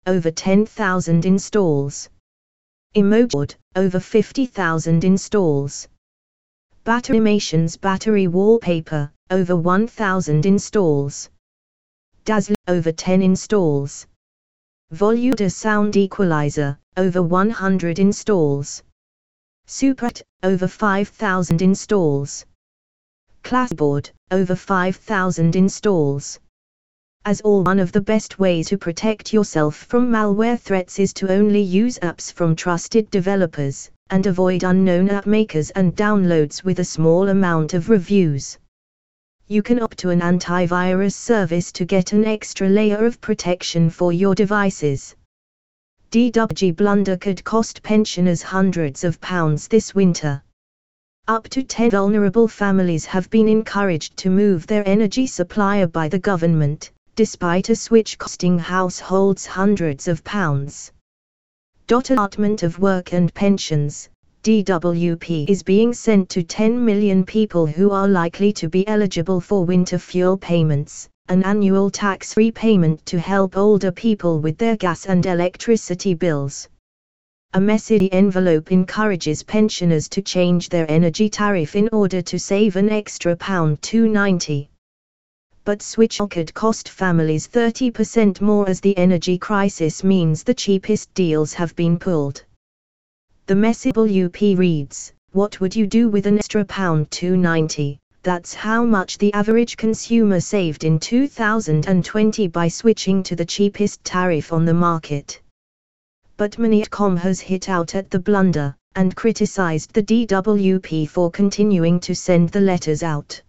over 0.05 0.29
10,000 0.29 1.25
installs. 1.25 2.09
Emoboard, 2.93 3.55
over 3.75 3.99
50,000 3.99 5.03
installs. 5.03 5.87
Batterimations 6.85 7.79
battery 7.79 8.27
wallpaper, 8.27 9.11
over 9.29 9.55
1000 9.55 10.45
installs. 10.45 11.29
Dazzler, 12.25 12.55
over 12.67 12.91
10 12.91 13.21
installs. 13.21 14.07
Voluda 14.93 15.51
sound 15.51 15.95
equalizer, 15.97 16.79
over 16.97 17.21
100 17.21 17.99
installs. 17.99 18.81
Suprat, 19.67 20.21
over 20.41 20.67
5000 20.67 21.61
installs. 21.61 22.45
Classboard, 23.43 24.11
over 24.31 24.55
5000 24.55 25.55
installs. 25.55 26.39
As 27.29 27.41
all 27.41 27.61
one 27.63 27.77
of 27.77 27.91
the 27.91 28.01
best 28.01 28.39
ways 28.39 28.69
to 28.69 28.77
protect 28.79 29.33
yourself 29.33 29.75
from 29.75 30.09
malware 30.09 30.59
threats 30.59 30.97
is 30.97 31.13
to 31.13 31.31
only 31.31 31.61
use 31.61 31.99
apps 31.99 32.33
from 32.33 32.55
trusted 32.55 33.11
developers, 33.11 33.91
and 34.09 34.25
avoid 34.25 34.63
unknown 34.63 35.09
app 35.09 35.27
makers 35.27 35.69
and 35.69 35.95
downloads 35.95 36.63
with 36.63 36.79
a 36.79 36.83
small 36.83 37.27
amount 37.27 37.75
of 37.75 37.87
reviews 37.87 38.57
you 39.45 39.61
can 39.61 39.79
opt 39.79 39.99
to 39.99 40.09
an 40.09 40.21
antivirus 40.21 41.13
service 41.13 41.71
to 41.73 41.85
get 41.85 42.13
an 42.13 42.25
extra 42.25 42.67
layer 42.67 43.05
of 43.05 43.21
protection 43.21 43.91
for 43.91 44.11
your 44.11 44.33
devices. 44.33 45.15
DWP 46.09 46.75
blunder 46.75 47.15
could 47.15 47.43
cost 47.43 47.83
pensioners 47.83 48.41
hundreds 48.41 49.03
of 49.03 49.21
pounds 49.21 49.67
this 49.67 49.93
winter. 49.93 50.41
Up 51.27 51.47
to 51.49 51.61
10 51.61 51.91
vulnerable 51.91 52.47
families 52.47 53.05
have 53.05 53.29
been 53.29 53.47
encouraged 53.47 54.17
to 54.17 54.31
move 54.31 54.65
their 54.65 54.81
energy 54.87 55.27
supplier 55.27 55.85
by 55.85 56.09
the 56.09 56.17
government, 56.17 56.91
despite 57.19 57.67
a 57.67 57.75
switch 57.75 58.17
costing 58.17 58.57
households 58.57 59.45
hundreds 59.45 60.07
of 60.07 60.23
pounds. 60.23 60.93
Allotment 61.89 62.63
of 62.63 62.79
work 62.79 63.11
and 63.11 63.33
pensions, 63.33 64.07
DWP 64.41 65.49
is 65.49 65.61
being 65.61 65.91
sent 65.93 66.29
to 66.29 66.43
10 66.43 66.85
million 66.85 67.25
people 67.25 67.67
who 67.67 67.91
are 67.91 68.07
likely 68.07 68.53
to 68.53 68.69
be 68.69 68.87
eligible 68.87 69.41
for 69.41 69.65
winter 69.65 69.99
fuel 69.99 70.37
payments, 70.37 71.09
an 71.27 71.43
annual 71.43 71.89
tax 71.89 72.37
repayment 72.37 73.05
to 73.07 73.19
help 73.19 73.57
older 73.57 73.91
people 73.91 74.39
with 74.39 74.57
their 74.57 74.77
gas 74.77 75.05
and 75.05 75.25
electricity 75.25 76.13
bills. 76.13 76.69
A 77.51 77.59
messy 77.59 78.09
envelope 78.13 78.71
encourages 78.71 79.43
pensioners 79.43 80.07
to 80.07 80.21
change 80.21 80.69
their 80.69 80.89
energy 80.89 81.27
tariff 81.27 81.75
in 81.75 81.89
order 81.91 82.21
to 82.21 82.39
save 82.39 82.77
an 82.77 82.87
extra 82.89 83.35
pound 83.35 83.81
290. 83.81 84.69
But 85.69 85.83
switch 85.83 86.19
could 86.31 86.51
cost 86.55 86.89
families 86.89 87.47
30% 87.47 88.41
more 88.41 88.67
as 88.67 88.81
the 88.81 88.97
energy 88.97 89.37
crisis 89.37 90.03
means 90.03 90.41
the 90.41 90.55
cheapest 90.55 91.13
deals 91.13 91.53
have 91.53 91.75
been 91.75 91.99
pulled. 91.99 92.43
The 93.45 93.53
message 93.53 93.95
UP 93.95 94.41
reads, 94.41 95.13
What 95.31 95.59
would 95.59 95.75
you 95.75 95.85
do 95.85 96.09
with 96.09 96.25
an 96.25 96.39
extra 96.39 96.65
pound 96.65 97.11
290? 97.11 97.99
That's 98.23 98.55
how 98.55 98.83
much 98.83 99.19
the 99.19 99.31
average 99.35 99.77
consumer 99.77 100.39
saved 100.39 100.85
in 100.85 100.97
2020 100.97 102.47
by 102.47 102.67
switching 102.67 103.21
to 103.21 103.35
the 103.35 103.45
cheapest 103.45 104.03
tariff 104.03 104.51
on 104.51 104.65
the 104.65 104.73
market. 104.73 105.39
But 106.35 106.57
Money.com 106.57 107.15
has 107.17 107.39
hit 107.39 107.69
out 107.69 107.93
at 107.93 108.09
the 108.09 108.17
blunder, 108.17 108.75
and 108.95 109.15
criticized 109.15 109.93
the 109.93 110.01
DWP 110.01 111.07
for 111.07 111.29
continuing 111.29 111.99
to 111.99 112.15
send 112.15 112.49
the 112.49 112.59
letters 112.61 113.03
out. 113.03 113.39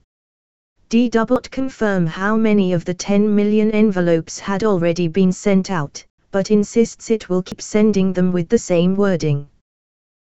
DW 0.90 1.48
confirm 1.52 2.04
how 2.04 2.36
many 2.36 2.72
of 2.72 2.84
the 2.84 2.94
10 2.94 3.32
million 3.32 3.70
envelopes 3.70 4.40
had 4.40 4.64
already 4.64 5.06
been 5.06 5.30
sent 5.30 5.70
out, 5.70 6.04
but 6.32 6.50
insists 6.50 7.10
it 7.10 7.28
will 7.28 7.42
keep 7.42 7.62
sending 7.62 8.12
them 8.12 8.32
with 8.32 8.48
the 8.48 8.58
same 8.58 8.96
wording. 8.96 9.48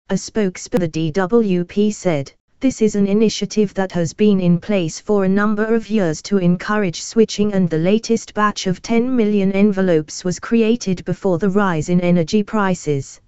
A 0.10 0.14
spokesperson 0.14 0.80
the 0.80 1.12
DWP 1.12 1.94
said, 1.94 2.32
this 2.62 2.82
is 2.82 2.96
an 2.96 3.08
initiative 3.08 3.74
that 3.74 3.92
has 3.92 4.14
been 4.14 4.40
in 4.40 4.58
place 4.58 5.02
for 5.02 5.26
a 5.26 5.36
number 5.42 5.66
of 5.66 5.90
years 5.90 6.22
to 6.22 6.38
encourage 6.38 7.02
switching 7.02 7.52
and 7.54 7.70
the 7.70 7.78
latest 7.78 8.34
batch 8.34 8.66
of 8.66 8.82
10 8.82 9.14
million 9.14 9.52
envelopes 9.52 10.24
was 10.24 10.40
created 10.40 11.04
before 11.04 11.40
the 11.40 11.50
rise 11.50 11.90
in 11.90 12.00
energy 12.00 12.42
prices. 12.42 13.20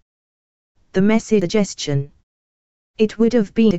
The 0.94 1.02
message 1.02 1.42
suggestion. 1.42 2.14
It 2.98 3.20
would 3.20 3.34
have 3.34 3.54
been 3.54 3.72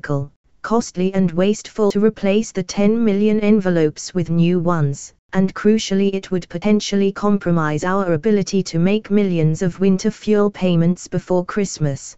costly 0.66 1.14
and 1.14 1.30
wasteful 1.30 1.92
to 1.92 2.00
replace 2.00 2.50
the 2.50 2.60
10 2.60 3.04
million 3.04 3.38
envelopes 3.38 4.12
with 4.12 4.30
new 4.30 4.58
ones, 4.58 5.14
and 5.32 5.54
crucially 5.54 6.12
it 6.12 6.32
would 6.32 6.48
potentially 6.48 7.12
compromise 7.12 7.84
our 7.84 8.14
ability 8.14 8.64
to 8.64 8.80
make 8.80 9.08
millions 9.08 9.62
of 9.62 9.78
winter 9.78 10.10
fuel 10.10 10.50
payments 10.50 11.06
before 11.06 11.44
Christmas. 11.44 12.16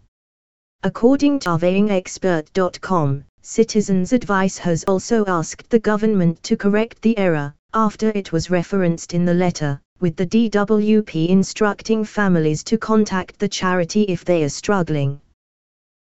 According 0.82 1.40
to 1.40 1.50
surveyingexpert.com, 1.50 3.24
Citizens 3.42 4.14
Advice 4.14 4.56
has 4.56 4.82
also 4.84 5.26
asked 5.26 5.68
the 5.68 5.78
government 5.78 6.42
to 6.44 6.56
correct 6.56 7.02
the 7.02 7.18
error, 7.18 7.52
after 7.74 8.08
it 8.14 8.32
was 8.32 8.48
referenced 8.48 9.12
in 9.12 9.26
the 9.26 9.34
letter, 9.34 9.78
with 10.00 10.16
the 10.16 10.26
DWP 10.26 11.28
instructing 11.28 12.02
families 12.02 12.64
to 12.64 12.78
contact 12.78 13.38
the 13.38 13.48
charity 13.48 14.04
if 14.04 14.24
they 14.24 14.42
are 14.42 14.48
struggling. 14.48 15.20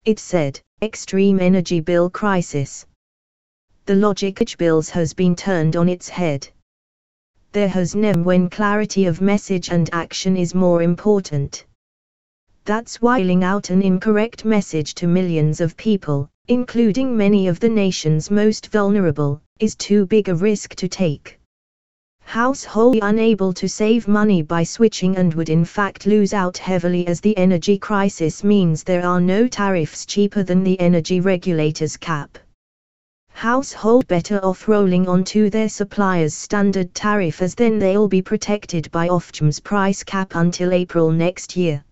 It 0.05 0.19
said, 0.19 0.61
extreme 0.81 1.39
energy 1.39 1.79
bill 1.79 2.09
crisis. 2.09 2.85
The 3.85 3.95
logic 3.95 4.41
of 4.41 4.57
bills 4.57 4.89
has 4.89 5.13
been 5.13 5.35
turned 5.35 5.75
on 5.75 5.87
its 5.87 6.09
head. 6.09 6.47
There 7.51 7.69
has 7.69 7.95
never 7.95 8.21
when 8.21 8.49
clarity 8.49 9.05
of 9.05 9.21
message 9.21 9.69
and 9.69 9.89
action 9.93 10.35
is 10.35 10.53
more 10.53 10.81
important. 10.81 11.65
That's 12.65 13.01
whiling 13.01 13.43
out 13.43 13.69
an 13.69 13.81
incorrect 13.81 14.43
message 14.43 14.95
to 14.95 15.07
millions 15.07 15.61
of 15.61 15.77
people, 15.77 16.29
including 16.47 17.15
many 17.15 17.47
of 17.47 17.59
the 17.59 17.69
nation's 17.69 18.29
most 18.29 18.67
vulnerable, 18.71 19.41
is 19.59 19.75
too 19.75 20.05
big 20.05 20.29
a 20.29 20.35
risk 20.35 20.75
to 20.75 20.87
take. 20.87 21.34
Household 22.25 22.97
unable 23.01 23.53
to 23.53 23.69
save 23.69 24.07
money 24.09 24.41
by 24.41 24.63
switching 24.63 25.15
and 25.15 25.33
would 25.35 25.49
in 25.49 25.63
fact 25.63 26.05
lose 26.05 26.33
out 26.33 26.57
heavily 26.57 27.07
as 27.07 27.21
the 27.21 27.37
energy 27.37 27.77
crisis 27.77 28.43
means 28.43 28.83
there 28.83 29.05
are 29.05 29.21
no 29.21 29.47
tariffs 29.47 30.05
cheaper 30.05 30.43
than 30.43 30.63
the 30.63 30.77
energy 30.79 31.21
regulator's 31.21 31.95
cap. 31.95 32.37
Household 33.29 34.07
better 34.07 34.43
off 34.43 34.67
rolling 34.67 35.07
onto 35.07 35.49
their 35.49 35.69
supplier's 35.69 36.33
standard 36.33 36.93
tariff 36.93 37.41
as 37.41 37.53
then 37.55 37.79
they'll 37.79 38.07
be 38.07 38.21
protected 38.21 38.89
by 38.91 39.07
Ofgem's 39.07 39.59
price 39.59 40.03
cap 40.03 40.35
until 40.35 40.73
April 40.73 41.11
next 41.11 41.55
year. 41.55 41.85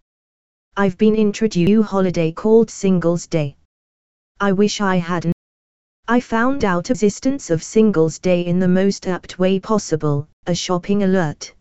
I've 0.76 0.98
been 0.98 1.16
introduced 1.16 1.70
to 1.70 1.82
a 1.82 1.84
holiday 1.84 2.32
called 2.32 2.70
Singles 2.70 3.28
Day. 3.28 3.56
I 4.40 4.52
wish 4.54 4.82
I 4.82 4.98
hadn't. 4.98 5.33
I 6.06 6.20
found 6.20 6.66
out 6.66 6.90
existence 6.90 7.50
of 7.50 7.64
Singles 7.64 8.20
Day 8.20 8.42
in 8.46 8.60
the 8.60 8.68
most 8.68 9.08
apt 9.08 9.40
way 9.40 9.58
possible, 9.58 10.28
a 10.46 10.54
shopping 10.54 11.04
alert. 11.04 11.54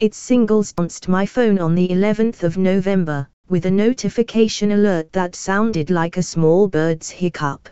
It 0.00 0.14
singles 0.14 0.74
launched 0.76 1.08
my 1.08 1.24
phone 1.24 1.58
on 1.58 1.74
the 1.74 1.88
11th 1.88 2.42
of 2.42 2.58
November, 2.58 3.26
with 3.48 3.64
a 3.64 3.70
notification 3.70 4.72
alert 4.72 5.10
that 5.12 5.34
sounded 5.34 5.88
like 5.88 6.18
a 6.18 6.22
small 6.22 6.68
bird's 6.68 7.08
hiccup. 7.08 7.70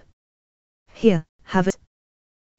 Here, 0.95 1.27
have 1.45 1.69
it. 1.69 1.77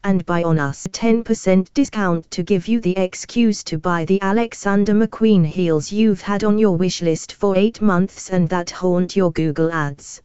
And 0.03 0.23
buy 0.27 0.43
on 0.43 0.59
us 0.59 0.85
a 0.85 0.89
10% 0.89 1.73
discount 1.73 2.29
to 2.29 2.43
give 2.43 2.67
you 2.67 2.81
the 2.81 2.95
excuse 2.97 3.63
to 3.63 3.79
buy 3.79 4.05
the 4.05 4.21
Alexander 4.21 4.93
McQueen 4.93 5.43
heels 5.43 5.91
you've 5.91 6.21
had 6.21 6.43
on 6.43 6.59
your 6.59 6.77
wish 6.77 7.01
list 7.01 7.33
for 7.33 7.57
8 7.57 7.81
months 7.81 8.29
and 8.29 8.47
that 8.49 8.69
haunt 8.69 9.15
your 9.15 9.31
Google 9.31 9.71
ads. 9.71 10.21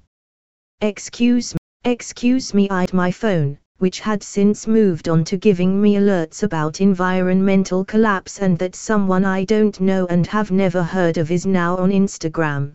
Excuse 0.82 1.54
me, 1.54 1.58
excuse 1.88 2.52
me, 2.52 2.68
I'd 2.70 2.92
my 2.92 3.10
phone, 3.10 3.58
which 3.78 4.00
had 4.00 4.22
since 4.22 4.66
moved 4.66 5.08
on 5.08 5.24
to 5.24 5.36
giving 5.36 5.80
me 5.80 5.94
alerts 5.94 6.42
about 6.42 6.80
environmental 6.80 7.84
collapse 7.84 8.40
and 8.40 8.58
that 8.58 8.74
someone 8.74 9.24
I 9.24 9.44
don't 9.44 9.80
know 9.80 10.06
and 10.06 10.26
have 10.26 10.50
never 10.50 10.82
heard 10.82 11.16
of 11.16 11.30
is 11.30 11.46
now 11.46 11.76
on 11.76 11.90
Instagram. 11.90 12.74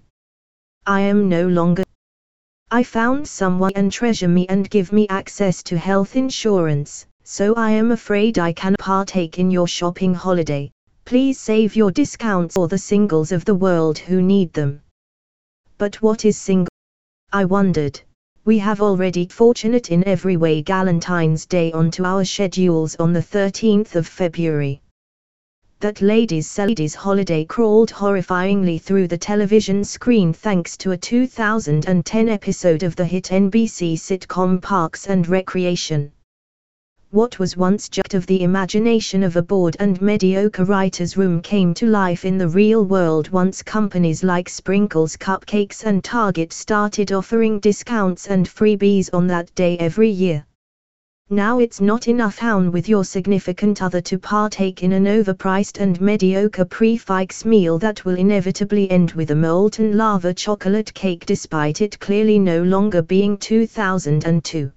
I 0.85 1.01
am 1.01 1.29
no 1.29 1.47
longer. 1.47 1.83
I 2.71 2.83
found 2.83 3.27
someone 3.27 3.71
and 3.75 3.91
treasure 3.91 4.27
me 4.27 4.47
and 4.47 4.69
give 4.69 4.91
me 4.91 5.07
access 5.09 5.61
to 5.63 5.77
health 5.77 6.15
insurance, 6.15 7.05
so 7.23 7.53
I 7.55 7.71
am 7.71 7.91
afraid 7.91 8.39
I 8.39 8.51
can 8.51 8.75
partake 8.79 9.37
in 9.37 9.51
your 9.51 9.67
shopping 9.67 10.13
holiday. 10.13 10.71
Please 11.05 11.39
save 11.39 11.75
your 11.75 11.91
discounts 11.91 12.55
for 12.55 12.67
the 12.67 12.77
singles 12.77 13.31
of 13.31 13.45
the 13.45 13.55
world 13.55 13.97
who 13.99 14.21
need 14.21 14.53
them. 14.53 14.81
But 15.77 16.01
what 16.01 16.25
is 16.25 16.37
single? 16.37 16.69
I 17.31 17.45
wondered. 17.45 18.01
We 18.45 18.59
have 18.59 18.81
already 18.81 19.27
fortunate 19.27 19.89
in 19.89 20.07
every 20.07 20.37
way 20.37 20.61
Galentine's 20.61 21.45
Day 21.45 21.71
onto 21.71 22.05
our 22.05 22.23
schedules 22.23 22.95
on 22.97 23.13
the 23.13 23.21
13th 23.21 23.95
of 23.95 24.07
February. 24.07 24.81
That 25.81 26.01
ladies' 26.01 26.57
ladies 26.57 26.95
holiday 26.95 27.43
crawled 27.43 27.89
horrifyingly 27.91 28.81
through 28.81 29.09
the 29.09 29.17
television 29.17 29.83
screen 29.83 30.31
thanks 30.31 30.77
to 30.77 30.91
a 30.91 30.97
2010 30.97 32.29
episode 32.29 32.83
of 32.83 32.95
the 32.95 33.05
hit 33.05 33.25
NBC 33.25 33.95
sitcom 33.97 34.61
Parks 34.61 35.07
and 35.07 35.27
Recreation 35.27 36.12
what 37.13 37.37
was 37.37 37.55
once 37.55 37.89
just 37.89 38.15
of 38.15 38.25
the 38.25 38.41
imagination 38.41 39.21
of 39.21 39.35
a 39.35 39.41
bored 39.41 39.77
and 39.79 40.01
mediocre 40.01 40.65
writer's 40.65 41.15
room 41.15 41.39
came 41.43 41.71
to 41.71 41.85
life 41.85 42.25
in 42.25 42.39
the 42.39 42.47
real 42.47 42.85
world 42.85 43.29
once 43.29 43.61
companies 43.61 44.23
like 44.23 44.49
Sprinkles 44.49 45.15
Cupcakes 45.15 45.83
and 45.83 46.03
Target 46.03 46.51
started 46.51 47.11
offering 47.11 47.59
discounts 47.59 48.25
and 48.25 48.47
freebies 48.47 49.11
on 49.13 49.27
that 49.27 49.53
day 49.53 49.77
every 49.77 50.09
year. 50.09 50.43
Now 51.29 51.59
it's 51.59 51.79
not 51.79 52.07
enough 52.07 52.39
hound 52.39 52.73
with 52.73 52.89
your 52.89 53.03
significant 53.03 53.83
other 53.83 54.01
to 54.01 54.17
partake 54.17 54.81
in 54.81 54.91
an 54.93 55.05
overpriced 55.05 55.79
and 55.79 56.01
mediocre 56.01 56.65
prix 56.65 56.97
fixe 56.97 57.45
meal 57.45 57.77
that 57.77 58.03
will 58.05 58.15
inevitably 58.15 58.89
end 58.89 59.11
with 59.11 59.29
a 59.29 59.35
molten 59.35 59.95
lava 59.95 60.33
chocolate 60.33 60.91
cake 60.95 61.27
despite 61.27 61.79
it 61.79 61.99
clearly 61.99 62.39
no 62.39 62.63
longer 62.63 63.03
being 63.03 63.37
2002. 63.37 64.71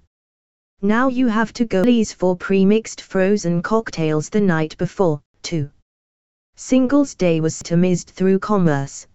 Now 0.82 1.08
you 1.08 1.26
have 1.28 1.54
to 1.54 1.64
go 1.64 1.82
please 1.82 2.12
for 2.12 2.36
pre-mixed 2.36 3.00
frozen 3.00 3.62
cocktails 3.62 4.28
the 4.28 4.42
night 4.42 4.76
before, 4.76 5.22
too. 5.40 5.70
Singles 6.54 7.14
Day 7.14 7.40
was 7.40 7.56
stemmed 7.56 8.04
through 8.04 8.40
commerce. 8.40 9.06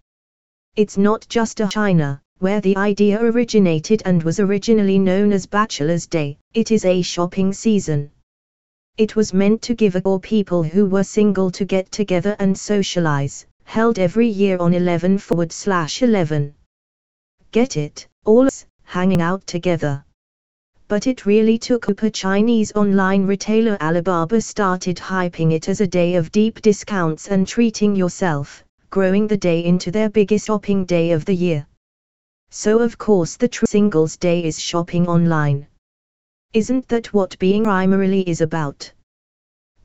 It's 0.75 0.97
not 0.97 1.27
just 1.29 1.59
a 1.59 1.67
China, 1.67 2.19
where 2.39 2.61
the 2.61 2.75
idea 2.77 3.21
originated 3.21 4.01
and 4.05 4.23
was 4.23 4.39
originally 4.39 4.97
known 4.97 5.31
as 5.31 5.45
Bachelor's 5.45 6.07
Day, 6.07 6.39
it 6.55 6.71
is 6.71 6.83
a 6.83 7.03
shopping 7.03 7.53
season. 7.53 8.09
It 8.97 9.15
was 9.15 9.31
meant 9.31 9.61
to 9.61 9.75
give 9.75 9.95
a 9.95 10.01
or 10.03 10.19
people 10.19 10.63
who 10.63 10.87
were 10.87 11.03
single 11.03 11.51
to 11.51 11.63
get 11.63 11.91
together 11.91 12.35
and 12.39 12.57
socialize, 12.57 13.45
held 13.65 13.99
every 13.99 14.27
year 14.27 14.57
on 14.57 14.73
11 14.73 15.19
forward 15.19 15.51
slash 15.51 16.01
11. 16.01 16.55
Get 17.51 17.77
it, 17.77 18.07
all 18.25 18.49
hanging 18.83 19.21
out 19.21 19.45
together 19.45 20.03
but 20.91 21.07
it 21.07 21.25
really 21.25 21.57
took 21.57 21.87
up 21.87 22.03
a 22.03 22.09
Chinese 22.09 22.73
online 22.75 23.25
retailer 23.25 23.77
Alibaba 23.81 24.41
started 24.41 24.97
hyping 24.97 25.53
it 25.53 25.69
as 25.69 25.79
a 25.79 25.87
day 25.87 26.15
of 26.15 26.29
deep 26.33 26.61
discounts 26.61 27.29
and 27.29 27.47
treating 27.47 27.95
yourself, 27.95 28.65
growing 28.89 29.25
the 29.25 29.37
day 29.37 29.63
into 29.63 29.89
their 29.89 30.09
biggest 30.09 30.47
shopping 30.47 30.83
day 30.83 31.11
of 31.11 31.23
the 31.23 31.33
year. 31.33 31.65
So 32.49 32.79
of 32.79 32.97
course 32.97 33.37
the 33.37 33.47
true 33.47 33.67
singles 33.69 34.17
day 34.17 34.43
is 34.43 34.59
shopping 34.59 35.07
online. 35.07 35.65
Isn't 36.51 36.85
that 36.89 37.13
what 37.13 37.39
being 37.39 37.63
primarily 37.63 38.27
is 38.27 38.41
about? 38.41 38.91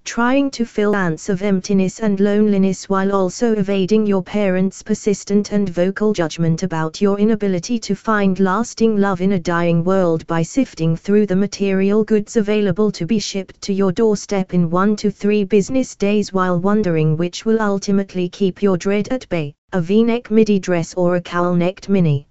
Trying 0.07 0.49
to 0.53 0.65
fill 0.65 0.95
ants 0.95 1.29
of 1.29 1.43
emptiness 1.43 1.99
and 1.99 2.21
loneliness 2.21 2.89
while 2.89 3.11
also 3.11 3.55
evading 3.55 4.07
your 4.07 4.23
parents' 4.23 4.81
persistent 4.81 5.51
and 5.51 5.69
vocal 5.69 6.13
judgment 6.13 6.63
about 6.63 7.01
your 7.01 7.19
inability 7.19 7.77
to 7.77 7.97
find 7.97 8.39
lasting 8.39 8.97
love 8.97 9.21
in 9.21 9.33
a 9.33 9.39
dying 9.39 9.83
world 9.83 10.25
by 10.29 10.43
sifting 10.43 10.95
through 10.97 11.27
the 11.27 11.35
material 11.35 12.05
goods 12.05 12.37
available 12.37 12.93
to 12.93 13.05
be 13.05 13.19
shipped 13.19 13.61
to 13.61 13.73
your 13.73 13.91
doorstep 13.91 14.55
in 14.55 14.71
one 14.71 14.95
to 14.95 15.11
three 15.11 15.43
business 15.43 15.97
days 15.97 16.33
while 16.33 16.59
wondering 16.59 17.17
which 17.17 17.45
will 17.45 17.61
ultimately 17.61 18.29
keep 18.29 18.63
your 18.63 18.77
dread 18.77 19.09
at 19.09 19.29
bay, 19.29 19.53
a 19.73 19.81
v-neck 19.81 20.31
midi 20.31 20.61
dress 20.61 20.95
or 20.95 21.17
a 21.17 21.21
cowl-necked 21.21 21.89
mini. 21.89 22.29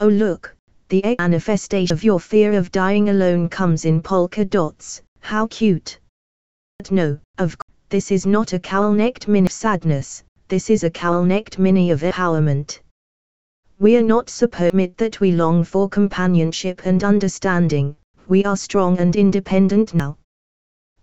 Oh 0.00 0.08
look, 0.08 0.56
the 0.88 1.14
manifestation 1.18 1.94
of 1.94 2.02
your 2.02 2.20
fear 2.20 2.54
of 2.54 2.72
dying 2.72 3.10
alone 3.10 3.50
comes 3.50 3.84
in 3.84 4.00
polka 4.00 4.46
dots, 4.46 5.02
how 5.20 5.46
cute. 5.48 5.98
No, 6.90 7.18
of 7.38 7.58
course, 7.58 7.74
this 7.88 8.12
is 8.12 8.26
not 8.26 8.52
a 8.52 8.60
cowl-necked 8.60 9.26
mini 9.26 9.48
sadness, 9.48 10.22
this 10.48 10.70
is 10.70 10.84
a 10.84 10.90
cowl-necked 10.90 11.58
mini 11.58 11.90
of 11.90 12.02
empowerment. 12.02 12.80
We 13.78 13.96
are 13.96 14.02
not 14.02 14.30
supposed 14.30 14.96
that 14.98 15.18
we 15.18 15.32
long 15.32 15.64
for 15.64 15.88
companionship 15.88 16.82
and 16.84 17.02
understanding, 17.02 17.96
we 18.28 18.44
are 18.44 18.56
strong 18.56 18.98
and 18.98 19.16
independent 19.16 19.94
now. 19.94 20.18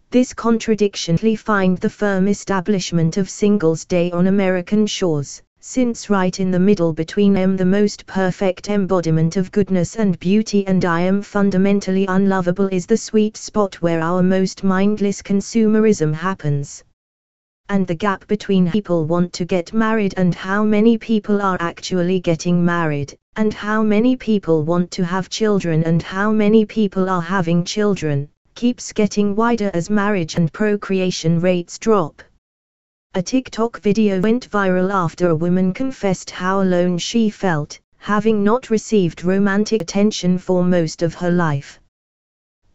This 0.09 0.33
contradiction 0.33 1.17
find 1.36 1.77
the 1.79 1.89
firm 1.89 2.27
establishment 2.27 3.17
of 3.17 3.29
Singles 3.29 3.83
Day 3.83 4.12
on 4.12 4.27
American 4.27 4.88
shores, 4.88 5.41
since 5.65 6.10
right 6.10 6.41
in 6.41 6.52
the 6.52 6.60
middle 6.60 6.91
between 6.91 7.38
am 7.38 7.56
the 7.56 7.63
most 7.63 8.06
perfect 8.06 8.69
embodiment 8.69 9.38
of 9.38 9.49
goodness 9.49 9.95
and 9.95 10.19
beauty 10.19 10.67
and 10.67 10.84
I 10.84 10.99
am 10.99 11.21
fundamentally 11.21 12.06
unlovable 12.06 12.67
is 12.67 12.86
the 12.86 12.97
sweet 12.97 13.38
spot 13.38 13.76
where 13.76 14.02
our 14.02 14.21
most 14.21 14.65
mindless 14.65 15.21
consumerism 15.21 16.13
happens. 16.13 16.84
And 17.69 17.88
the 17.88 17.95
gap 17.95 18.28
between 18.28 18.71
people 18.71 19.06
want 19.06 19.32
to 19.34 19.45
get 19.45 19.71
married 19.71 20.13
and 20.17 20.36
how 20.36 20.65
many 20.65 20.97
people 20.97 21.41
are 21.41 21.58
actually 21.62 22.19
getting 22.19 22.65
married, 22.65 23.15
and 23.38 23.54
how 23.54 23.82
many 23.82 24.17
people 24.17 24.63
want 24.63 24.91
to 24.91 25.06
have 25.06 25.30
children 25.30 25.82
and 25.86 26.04
how 26.04 26.30
many 26.34 26.65
people 26.65 27.10
are 27.10 27.21
having 27.21 27.63
children, 27.63 28.28
keeps 28.54 28.91
getting 28.91 29.34
wider 29.34 29.71
as 29.73 29.89
marriage 29.89 30.36
and 30.36 30.52
procreation 30.52 31.39
rates 31.39 31.80
drop. 31.80 32.21
A 33.15 33.21
TikTok 33.21 33.80
video 33.80 34.19
went 34.19 34.49
viral 34.49 34.91
after 34.91 35.30
a 35.30 35.36
woman 35.36 35.71
confessed 35.71 36.32
how 36.32 36.63
alone 36.63 36.97
she 36.97 37.30
felt, 37.30 37.80
having 37.99 38.43
not 38.43 38.71
received 38.71 39.23
romantic 39.23 39.84
attention 39.84 40.39
for 40.39 40.63
most 40.63 41.04
of 41.04 41.13
her 41.13 41.30
life. 41.30 41.80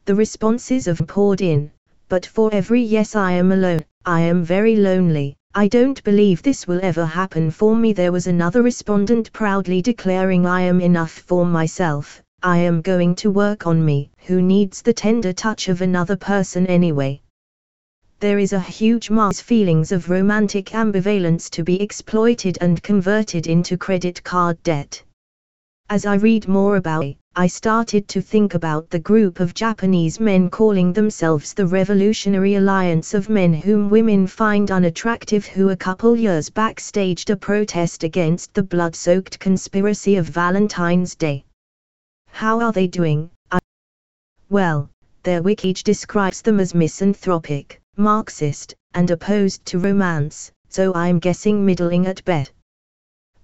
The 0.04 0.14
responses 0.14 0.86
have 0.86 1.04
poured 1.08 1.40
in, 1.40 1.72
but 2.08 2.24
for 2.24 2.54
every 2.54 2.80
yes 2.80 3.16
I 3.16 3.32
am 3.32 3.50
alone, 3.50 3.84
I 4.06 4.20
am 4.20 4.44
very 4.44 4.76
lonely, 4.76 5.34
I 5.56 5.66
don't 5.66 6.00
believe 6.04 6.40
this 6.40 6.68
will 6.68 6.78
ever 6.84 7.04
happen 7.04 7.50
for 7.50 7.74
me. 7.74 7.92
There 7.92 8.12
was 8.12 8.28
another 8.28 8.62
respondent 8.62 9.32
proudly 9.32 9.82
declaring 9.82 10.46
I 10.46 10.60
am 10.60 10.80
enough 10.80 11.10
for 11.10 11.44
myself, 11.46 12.22
I 12.44 12.58
am 12.58 12.80
going 12.80 13.16
to 13.16 13.32
work 13.32 13.66
on 13.66 13.84
me. 13.84 14.12
Who 14.26 14.40
needs 14.40 14.82
the 14.82 14.94
tender 14.94 15.32
touch 15.32 15.68
of 15.68 15.82
another 15.82 16.14
person 16.14 16.64
anyway? 16.68 17.22
There 18.20 18.40
is 18.40 18.52
a 18.52 18.58
huge 18.58 19.10
mass 19.10 19.40
feelings 19.40 19.92
of 19.92 20.10
romantic 20.10 20.72
ambivalence 20.74 21.48
to 21.50 21.62
be 21.62 21.80
exploited 21.80 22.58
and 22.60 22.82
converted 22.82 23.46
into 23.46 23.76
credit 23.76 24.24
card 24.24 24.60
debt. 24.64 25.04
As 25.88 26.04
I 26.04 26.16
read 26.16 26.48
more 26.48 26.74
about 26.74 27.04
it, 27.04 27.16
I 27.36 27.46
started 27.46 28.08
to 28.08 28.20
think 28.20 28.54
about 28.54 28.90
the 28.90 28.98
group 28.98 29.38
of 29.38 29.54
Japanese 29.54 30.18
men 30.18 30.50
calling 30.50 30.92
themselves 30.92 31.54
the 31.54 31.68
Revolutionary 31.68 32.56
Alliance 32.56 33.14
of 33.14 33.28
Men 33.28 33.54
whom 33.54 33.88
women 33.88 34.26
find 34.26 34.72
unattractive 34.72 35.46
who 35.46 35.68
a 35.68 35.76
couple 35.76 36.16
years 36.16 36.50
back 36.50 36.80
staged 36.80 37.30
a 37.30 37.36
protest 37.36 38.02
against 38.02 38.52
the 38.52 38.64
blood-soaked 38.64 39.38
conspiracy 39.38 40.16
of 40.16 40.26
Valentine's 40.26 41.14
Day. 41.14 41.44
How 42.32 42.58
are 42.58 42.72
they 42.72 42.88
doing? 42.88 43.30
I 43.52 43.60
well, 44.50 44.90
their 45.22 45.40
wiki 45.40 45.72
describes 45.72 46.42
them 46.42 46.58
as 46.58 46.74
misanthropic, 46.74 47.80
Marxist, 48.00 48.76
and 48.94 49.10
opposed 49.10 49.66
to 49.66 49.80
romance, 49.80 50.52
so 50.68 50.94
I'm 50.94 51.18
guessing 51.18 51.66
middling 51.66 52.06
at 52.06 52.24
best. 52.24 52.52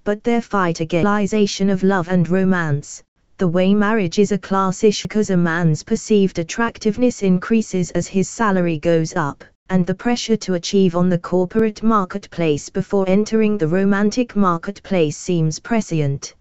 But 0.05 0.23
their 0.23 0.41
fight 0.41 0.79
against 0.79 1.09
idealization 1.09 1.71
of 1.71 1.83
love 1.83 2.07
and 2.09 2.29
romance, 2.29 3.03
the 3.39 3.49
way 3.49 3.75
marriage 3.75 4.21
is 4.21 4.31
a 4.31 4.39
class 4.39 4.85
issue 4.85 5.09
because 5.09 5.31
a 5.31 5.37
man's 5.37 5.83
perceived 5.83 6.39
attractiveness 6.39 7.25
increases 7.25 7.91
as 7.91 8.07
his 8.07 8.29
salary 8.29 8.79
goes 8.79 9.17
up, 9.17 9.43
and 9.71 9.85
the 9.85 9.95
pressure 9.95 10.37
to 10.37 10.55
achieve 10.55 10.95
on 10.95 11.09
the 11.09 11.19
corporate 11.19 11.83
marketplace 11.83 12.69
before 12.69 13.09
entering 13.09 13.59
the 13.59 13.67
romantic 13.67 14.37
marketplace 14.37 15.17
seems 15.17 15.59
prescient. 15.59 16.37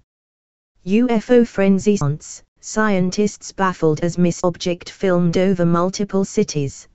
UFO 0.86 1.48
frenzy 1.48 1.98
scientists 2.60 3.52
baffled 3.52 4.02
as 4.02 4.20
missed 4.20 4.44
object 4.44 4.92
filmed 4.92 5.38
over 5.38 5.66
multiple 5.66 6.24
cities 6.24 6.88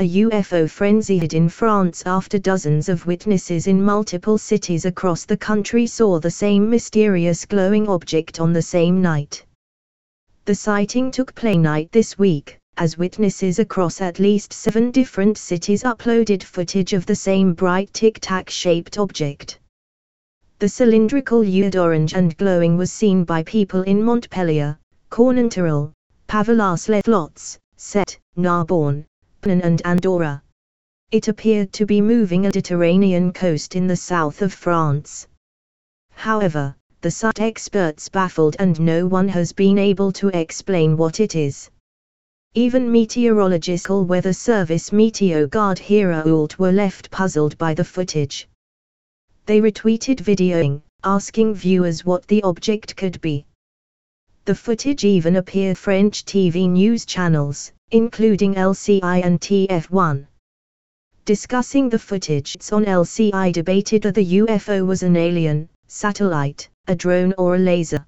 a 0.00 0.08
UFO 0.22 0.70
frenzy 0.70 1.18
hit 1.18 1.34
in 1.34 1.48
France 1.48 2.04
after 2.06 2.38
dozens 2.38 2.88
of 2.88 3.04
witnesses 3.04 3.66
in 3.66 3.82
multiple 3.82 4.38
cities 4.38 4.84
across 4.84 5.24
the 5.24 5.36
country 5.36 5.88
saw 5.88 6.20
the 6.20 6.30
same 6.30 6.70
mysterious 6.70 7.44
glowing 7.44 7.88
object 7.88 8.38
on 8.38 8.52
the 8.52 8.62
same 8.62 9.02
night. 9.02 9.44
The 10.44 10.54
sighting 10.54 11.10
took 11.10 11.34
place 11.34 11.56
night 11.56 11.90
this 11.90 12.16
week, 12.16 12.58
as 12.76 12.96
witnesses 12.96 13.58
across 13.58 14.00
at 14.00 14.20
least 14.20 14.52
seven 14.52 14.92
different 14.92 15.36
cities 15.36 15.82
uploaded 15.82 16.44
footage 16.44 16.92
of 16.92 17.04
the 17.04 17.16
same 17.16 17.52
bright 17.52 17.92
tic-tac 17.92 18.48
shaped 18.48 18.98
object. 18.98 19.58
The 20.60 20.68
cylindrical 20.68 21.42
hued 21.42 21.74
orange 21.74 22.14
and 22.14 22.36
glowing 22.36 22.76
was 22.76 22.92
seen 22.92 23.24
by 23.24 23.42
people 23.42 23.82
in 23.82 24.04
Montpellier, 24.04 24.78
Cournonterral, 25.10 25.90
Palavas-les-Flots, 26.28 27.58
Sète, 27.76 28.18
Narbonne, 28.36 29.04
and 29.44 29.80
Andorra. 29.86 30.42
It 31.10 31.28
appeared 31.28 31.72
to 31.74 31.86
be 31.86 32.00
moving 32.00 32.44
a 32.44 32.48
Mediterranean 32.48 33.32
coast 33.32 33.76
in 33.76 33.86
the 33.86 33.96
south 33.96 34.42
of 34.42 34.52
France. 34.52 35.26
However, 36.10 36.76
the 37.00 37.10
site 37.10 37.40
experts 37.40 38.08
baffled 38.08 38.56
and 38.58 38.78
no 38.80 39.06
one 39.06 39.28
has 39.28 39.52
been 39.52 39.78
able 39.78 40.12
to 40.12 40.28
explain 40.28 40.96
what 40.96 41.20
it 41.20 41.36
is. 41.36 41.70
Even 42.54 42.90
meteorological 42.90 44.04
weather 44.04 44.32
service 44.32 44.90
Meteogard 44.90 45.78
Herault 45.78 46.58
were 46.58 46.72
left 46.72 47.10
puzzled 47.10 47.56
by 47.56 47.72
the 47.72 47.84
footage. 47.84 48.48
They 49.46 49.60
retweeted 49.60 50.16
videoing, 50.16 50.82
asking 51.04 51.54
viewers 51.54 52.04
what 52.04 52.26
the 52.26 52.42
object 52.42 52.96
could 52.96 53.20
be. 53.20 53.46
The 54.48 54.54
footage 54.54 55.04
even 55.04 55.36
appeared 55.36 55.76
French 55.76 56.24
TV 56.24 56.70
news 56.70 57.04
channels, 57.04 57.70
including 57.90 58.54
LCI 58.54 59.22
and 59.22 59.38
TF1. 59.38 60.26
Discussing 61.26 61.90
the 61.90 61.98
footage 61.98 62.54
it's 62.54 62.72
on 62.72 62.86
LCI 62.86 63.52
debated 63.52 64.00
that 64.00 64.14
the 64.14 64.38
UFO 64.38 64.86
was 64.86 65.02
an 65.02 65.18
alien, 65.18 65.68
satellite, 65.86 66.66
a 66.86 66.96
drone 66.96 67.34
or 67.36 67.56
a 67.56 67.58
laser. 67.58 68.06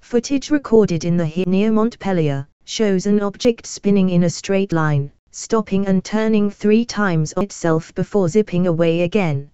Footage 0.00 0.52
recorded 0.52 1.04
in 1.04 1.16
the 1.16 1.26
hill 1.26 1.46
near 1.48 1.72
Montpellier 1.72 2.46
shows 2.64 3.06
an 3.06 3.20
object 3.20 3.66
spinning 3.66 4.10
in 4.10 4.22
a 4.22 4.30
straight 4.30 4.72
line, 4.72 5.10
stopping 5.32 5.88
and 5.88 6.04
turning 6.04 6.52
three 6.52 6.84
times 6.84 7.32
on 7.32 7.42
itself 7.42 7.92
before 7.96 8.28
zipping 8.28 8.68
away 8.68 9.00
again. 9.00 9.50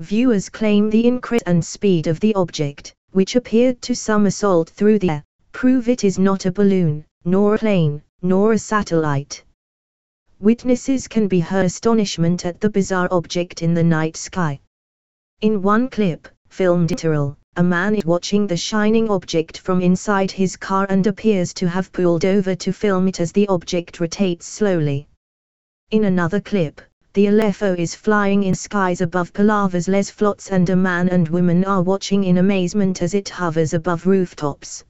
Viewers 0.00 0.48
claim 0.48 0.90
the 0.90 1.06
increase 1.06 1.42
and 1.46 1.64
speed 1.64 2.08
of 2.08 2.18
the 2.18 2.34
object, 2.34 2.96
which 3.12 3.36
appeared 3.36 3.80
to 3.82 3.94
somersault 3.94 4.68
through 4.70 4.98
the 4.98 5.10
air, 5.10 5.24
prove 5.52 5.88
it 5.88 6.02
is 6.02 6.18
not 6.18 6.46
a 6.46 6.52
balloon, 6.52 7.04
nor 7.24 7.54
a 7.54 7.58
plane, 7.58 8.02
nor 8.22 8.52
a 8.52 8.58
satellite. 8.58 9.44
Witnesses 10.40 11.06
can 11.06 11.28
be 11.28 11.40
her 11.40 11.62
astonishment 11.62 12.44
at 12.44 12.60
the 12.60 12.68
bizarre 12.68 13.08
object 13.10 13.62
in 13.62 13.74
the 13.74 13.82
night 13.82 14.16
sky. 14.16 14.58
In 15.40 15.62
one 15.62 15.88
clip, 15.88 16.26
filmed 16.48 16.90
literal, 16.90 17.36
a 17.56 17.62
man 17.62 17.94
is 17.94 18.04
watching 18.04 18.46
the 18.46 18.56
shining 18.56 19.10
object 19.10 19.58
from 19.58 19.80
inside 19.80 20.30
his 20.30 20.56
car 20.56 20.86
and 20.88 21.06
appears 21.06 21.52
to 21.54 21.68
have 21.68 21.92
pulled 21.92 22.24
over 22.24 22.54
to 22.54 22.72
film 22.72 23.08
it 23.08 23.20
as 23.20 23.30
the 23.32 23.46
object 23.48 24.00
rotates 24.00 24.46
slowly. 24.46 25.06
In 25.90 26.04
another 26.04 26.40
clip, 26.40 26.80
the 27.14 27.26
UFO 27.26 27.78
is 27.78 27.94
flying 27.94 28.44
in 28.44 28.54
skies 28.54 29.02
above 29.02 29.34
Palavas 29.34 29.86
les 29.86 30.10
Flots 30.10 30.50
and 30.50 30.70
a 30.70 30.76
man 30.76 31.10
and 31.10 31.28
woman 31.28 31.62
are 31.64 31.82
watching 31.82 32.24
in 32.24 32.38
amazement 32.38 33.02
as 33.02 33.12
it 33.12 33.28
hovers 33.28 33.74
above 33.74 34.06
rooftops. 34.06 34.82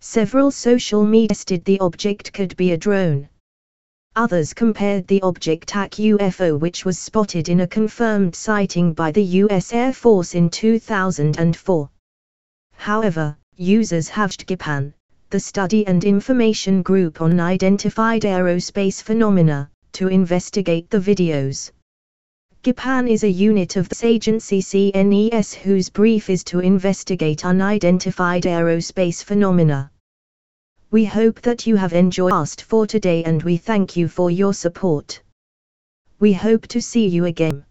Several 0.00 0.50
social 0.50 1.04
media 1.04 1.34
suggested 1.34 1.64
the 1.66 1.80
object 1.80 2.32
could 2.32 2.56
be 2.56 2.72
a 2.72 2.78
drone. 2.78 3.28
Others 4.16 4.54
compared 4.54 5.06
the 5.06 5.20
object 5.20 5.68
to 5.68 5.80
a 5.80 5.88
UFO 5.88 6.58
which 6.58 6.86
was 6.86 6.98
spotted 6.98 7.50
in 7.50 7.60
a 7.60 7.66
confirmed 7.66 8.34
sighting 8.34 8.94
by 8.94 9.10
the 9.10 9.24
US 9.42 9.74
Air 9.74 9.92
Force 9.92 10.34
in 10.34 10.48
2004. 10.48 11.90
However, 12.72 13.36
users 13.56 14.08
have 14.08 14.30
GEIPAN, 14.30 14.94
the 15.28 15.40
Study 15.40 15.86
and 15.86 16.04
Information 16.04 16.80
Group 16.80 17.20
on 17.20 17.38
Identified 17.38 18.22
Aerospace 18.22 19.02
Phenomena, 19.02 19.70
to 19.94 20.08
investigate 20.08 20.90
the 20.90 20.98
videos. 20.98 21.70
GEIPAN 22.62 23.08
is 23.10 23.24
a 23.24 23.30
unit 23.30 23.76
of 23.76 23.88
the 23.88 24.06
agency 24.06 24.62
CNES 24.62 25.54
whose 25.54 25.90
brief 25.90 26.30
is 26.30 26.44
to 26.44 26.60
investigate 26.60 27.44
unidentified 27.44 28.44
aerospace 28.44 29.22
phenomena. 29.22 29.90
We 30.90 31.04
hope 31.04 31.40
that 31.42 31.66
you 31.66 31.76
have 31.76 31.92
enjoyed 31.92 32.32
us 32.32 32.54
for 32.54 32.86
today 32.86 33.24
and 33.24 33.42
we 33.42 33.56
thank 33.56 33.96
you 33.96 34.08
for 34.08 34.30
your 34.30 34.54
support. 34.54 35.20
We 36.20 36.32
hope 36.32 36.66
to 36.68 36.80
see 36.80 37.06
you 37.06 37.24
again. 37.24 37.64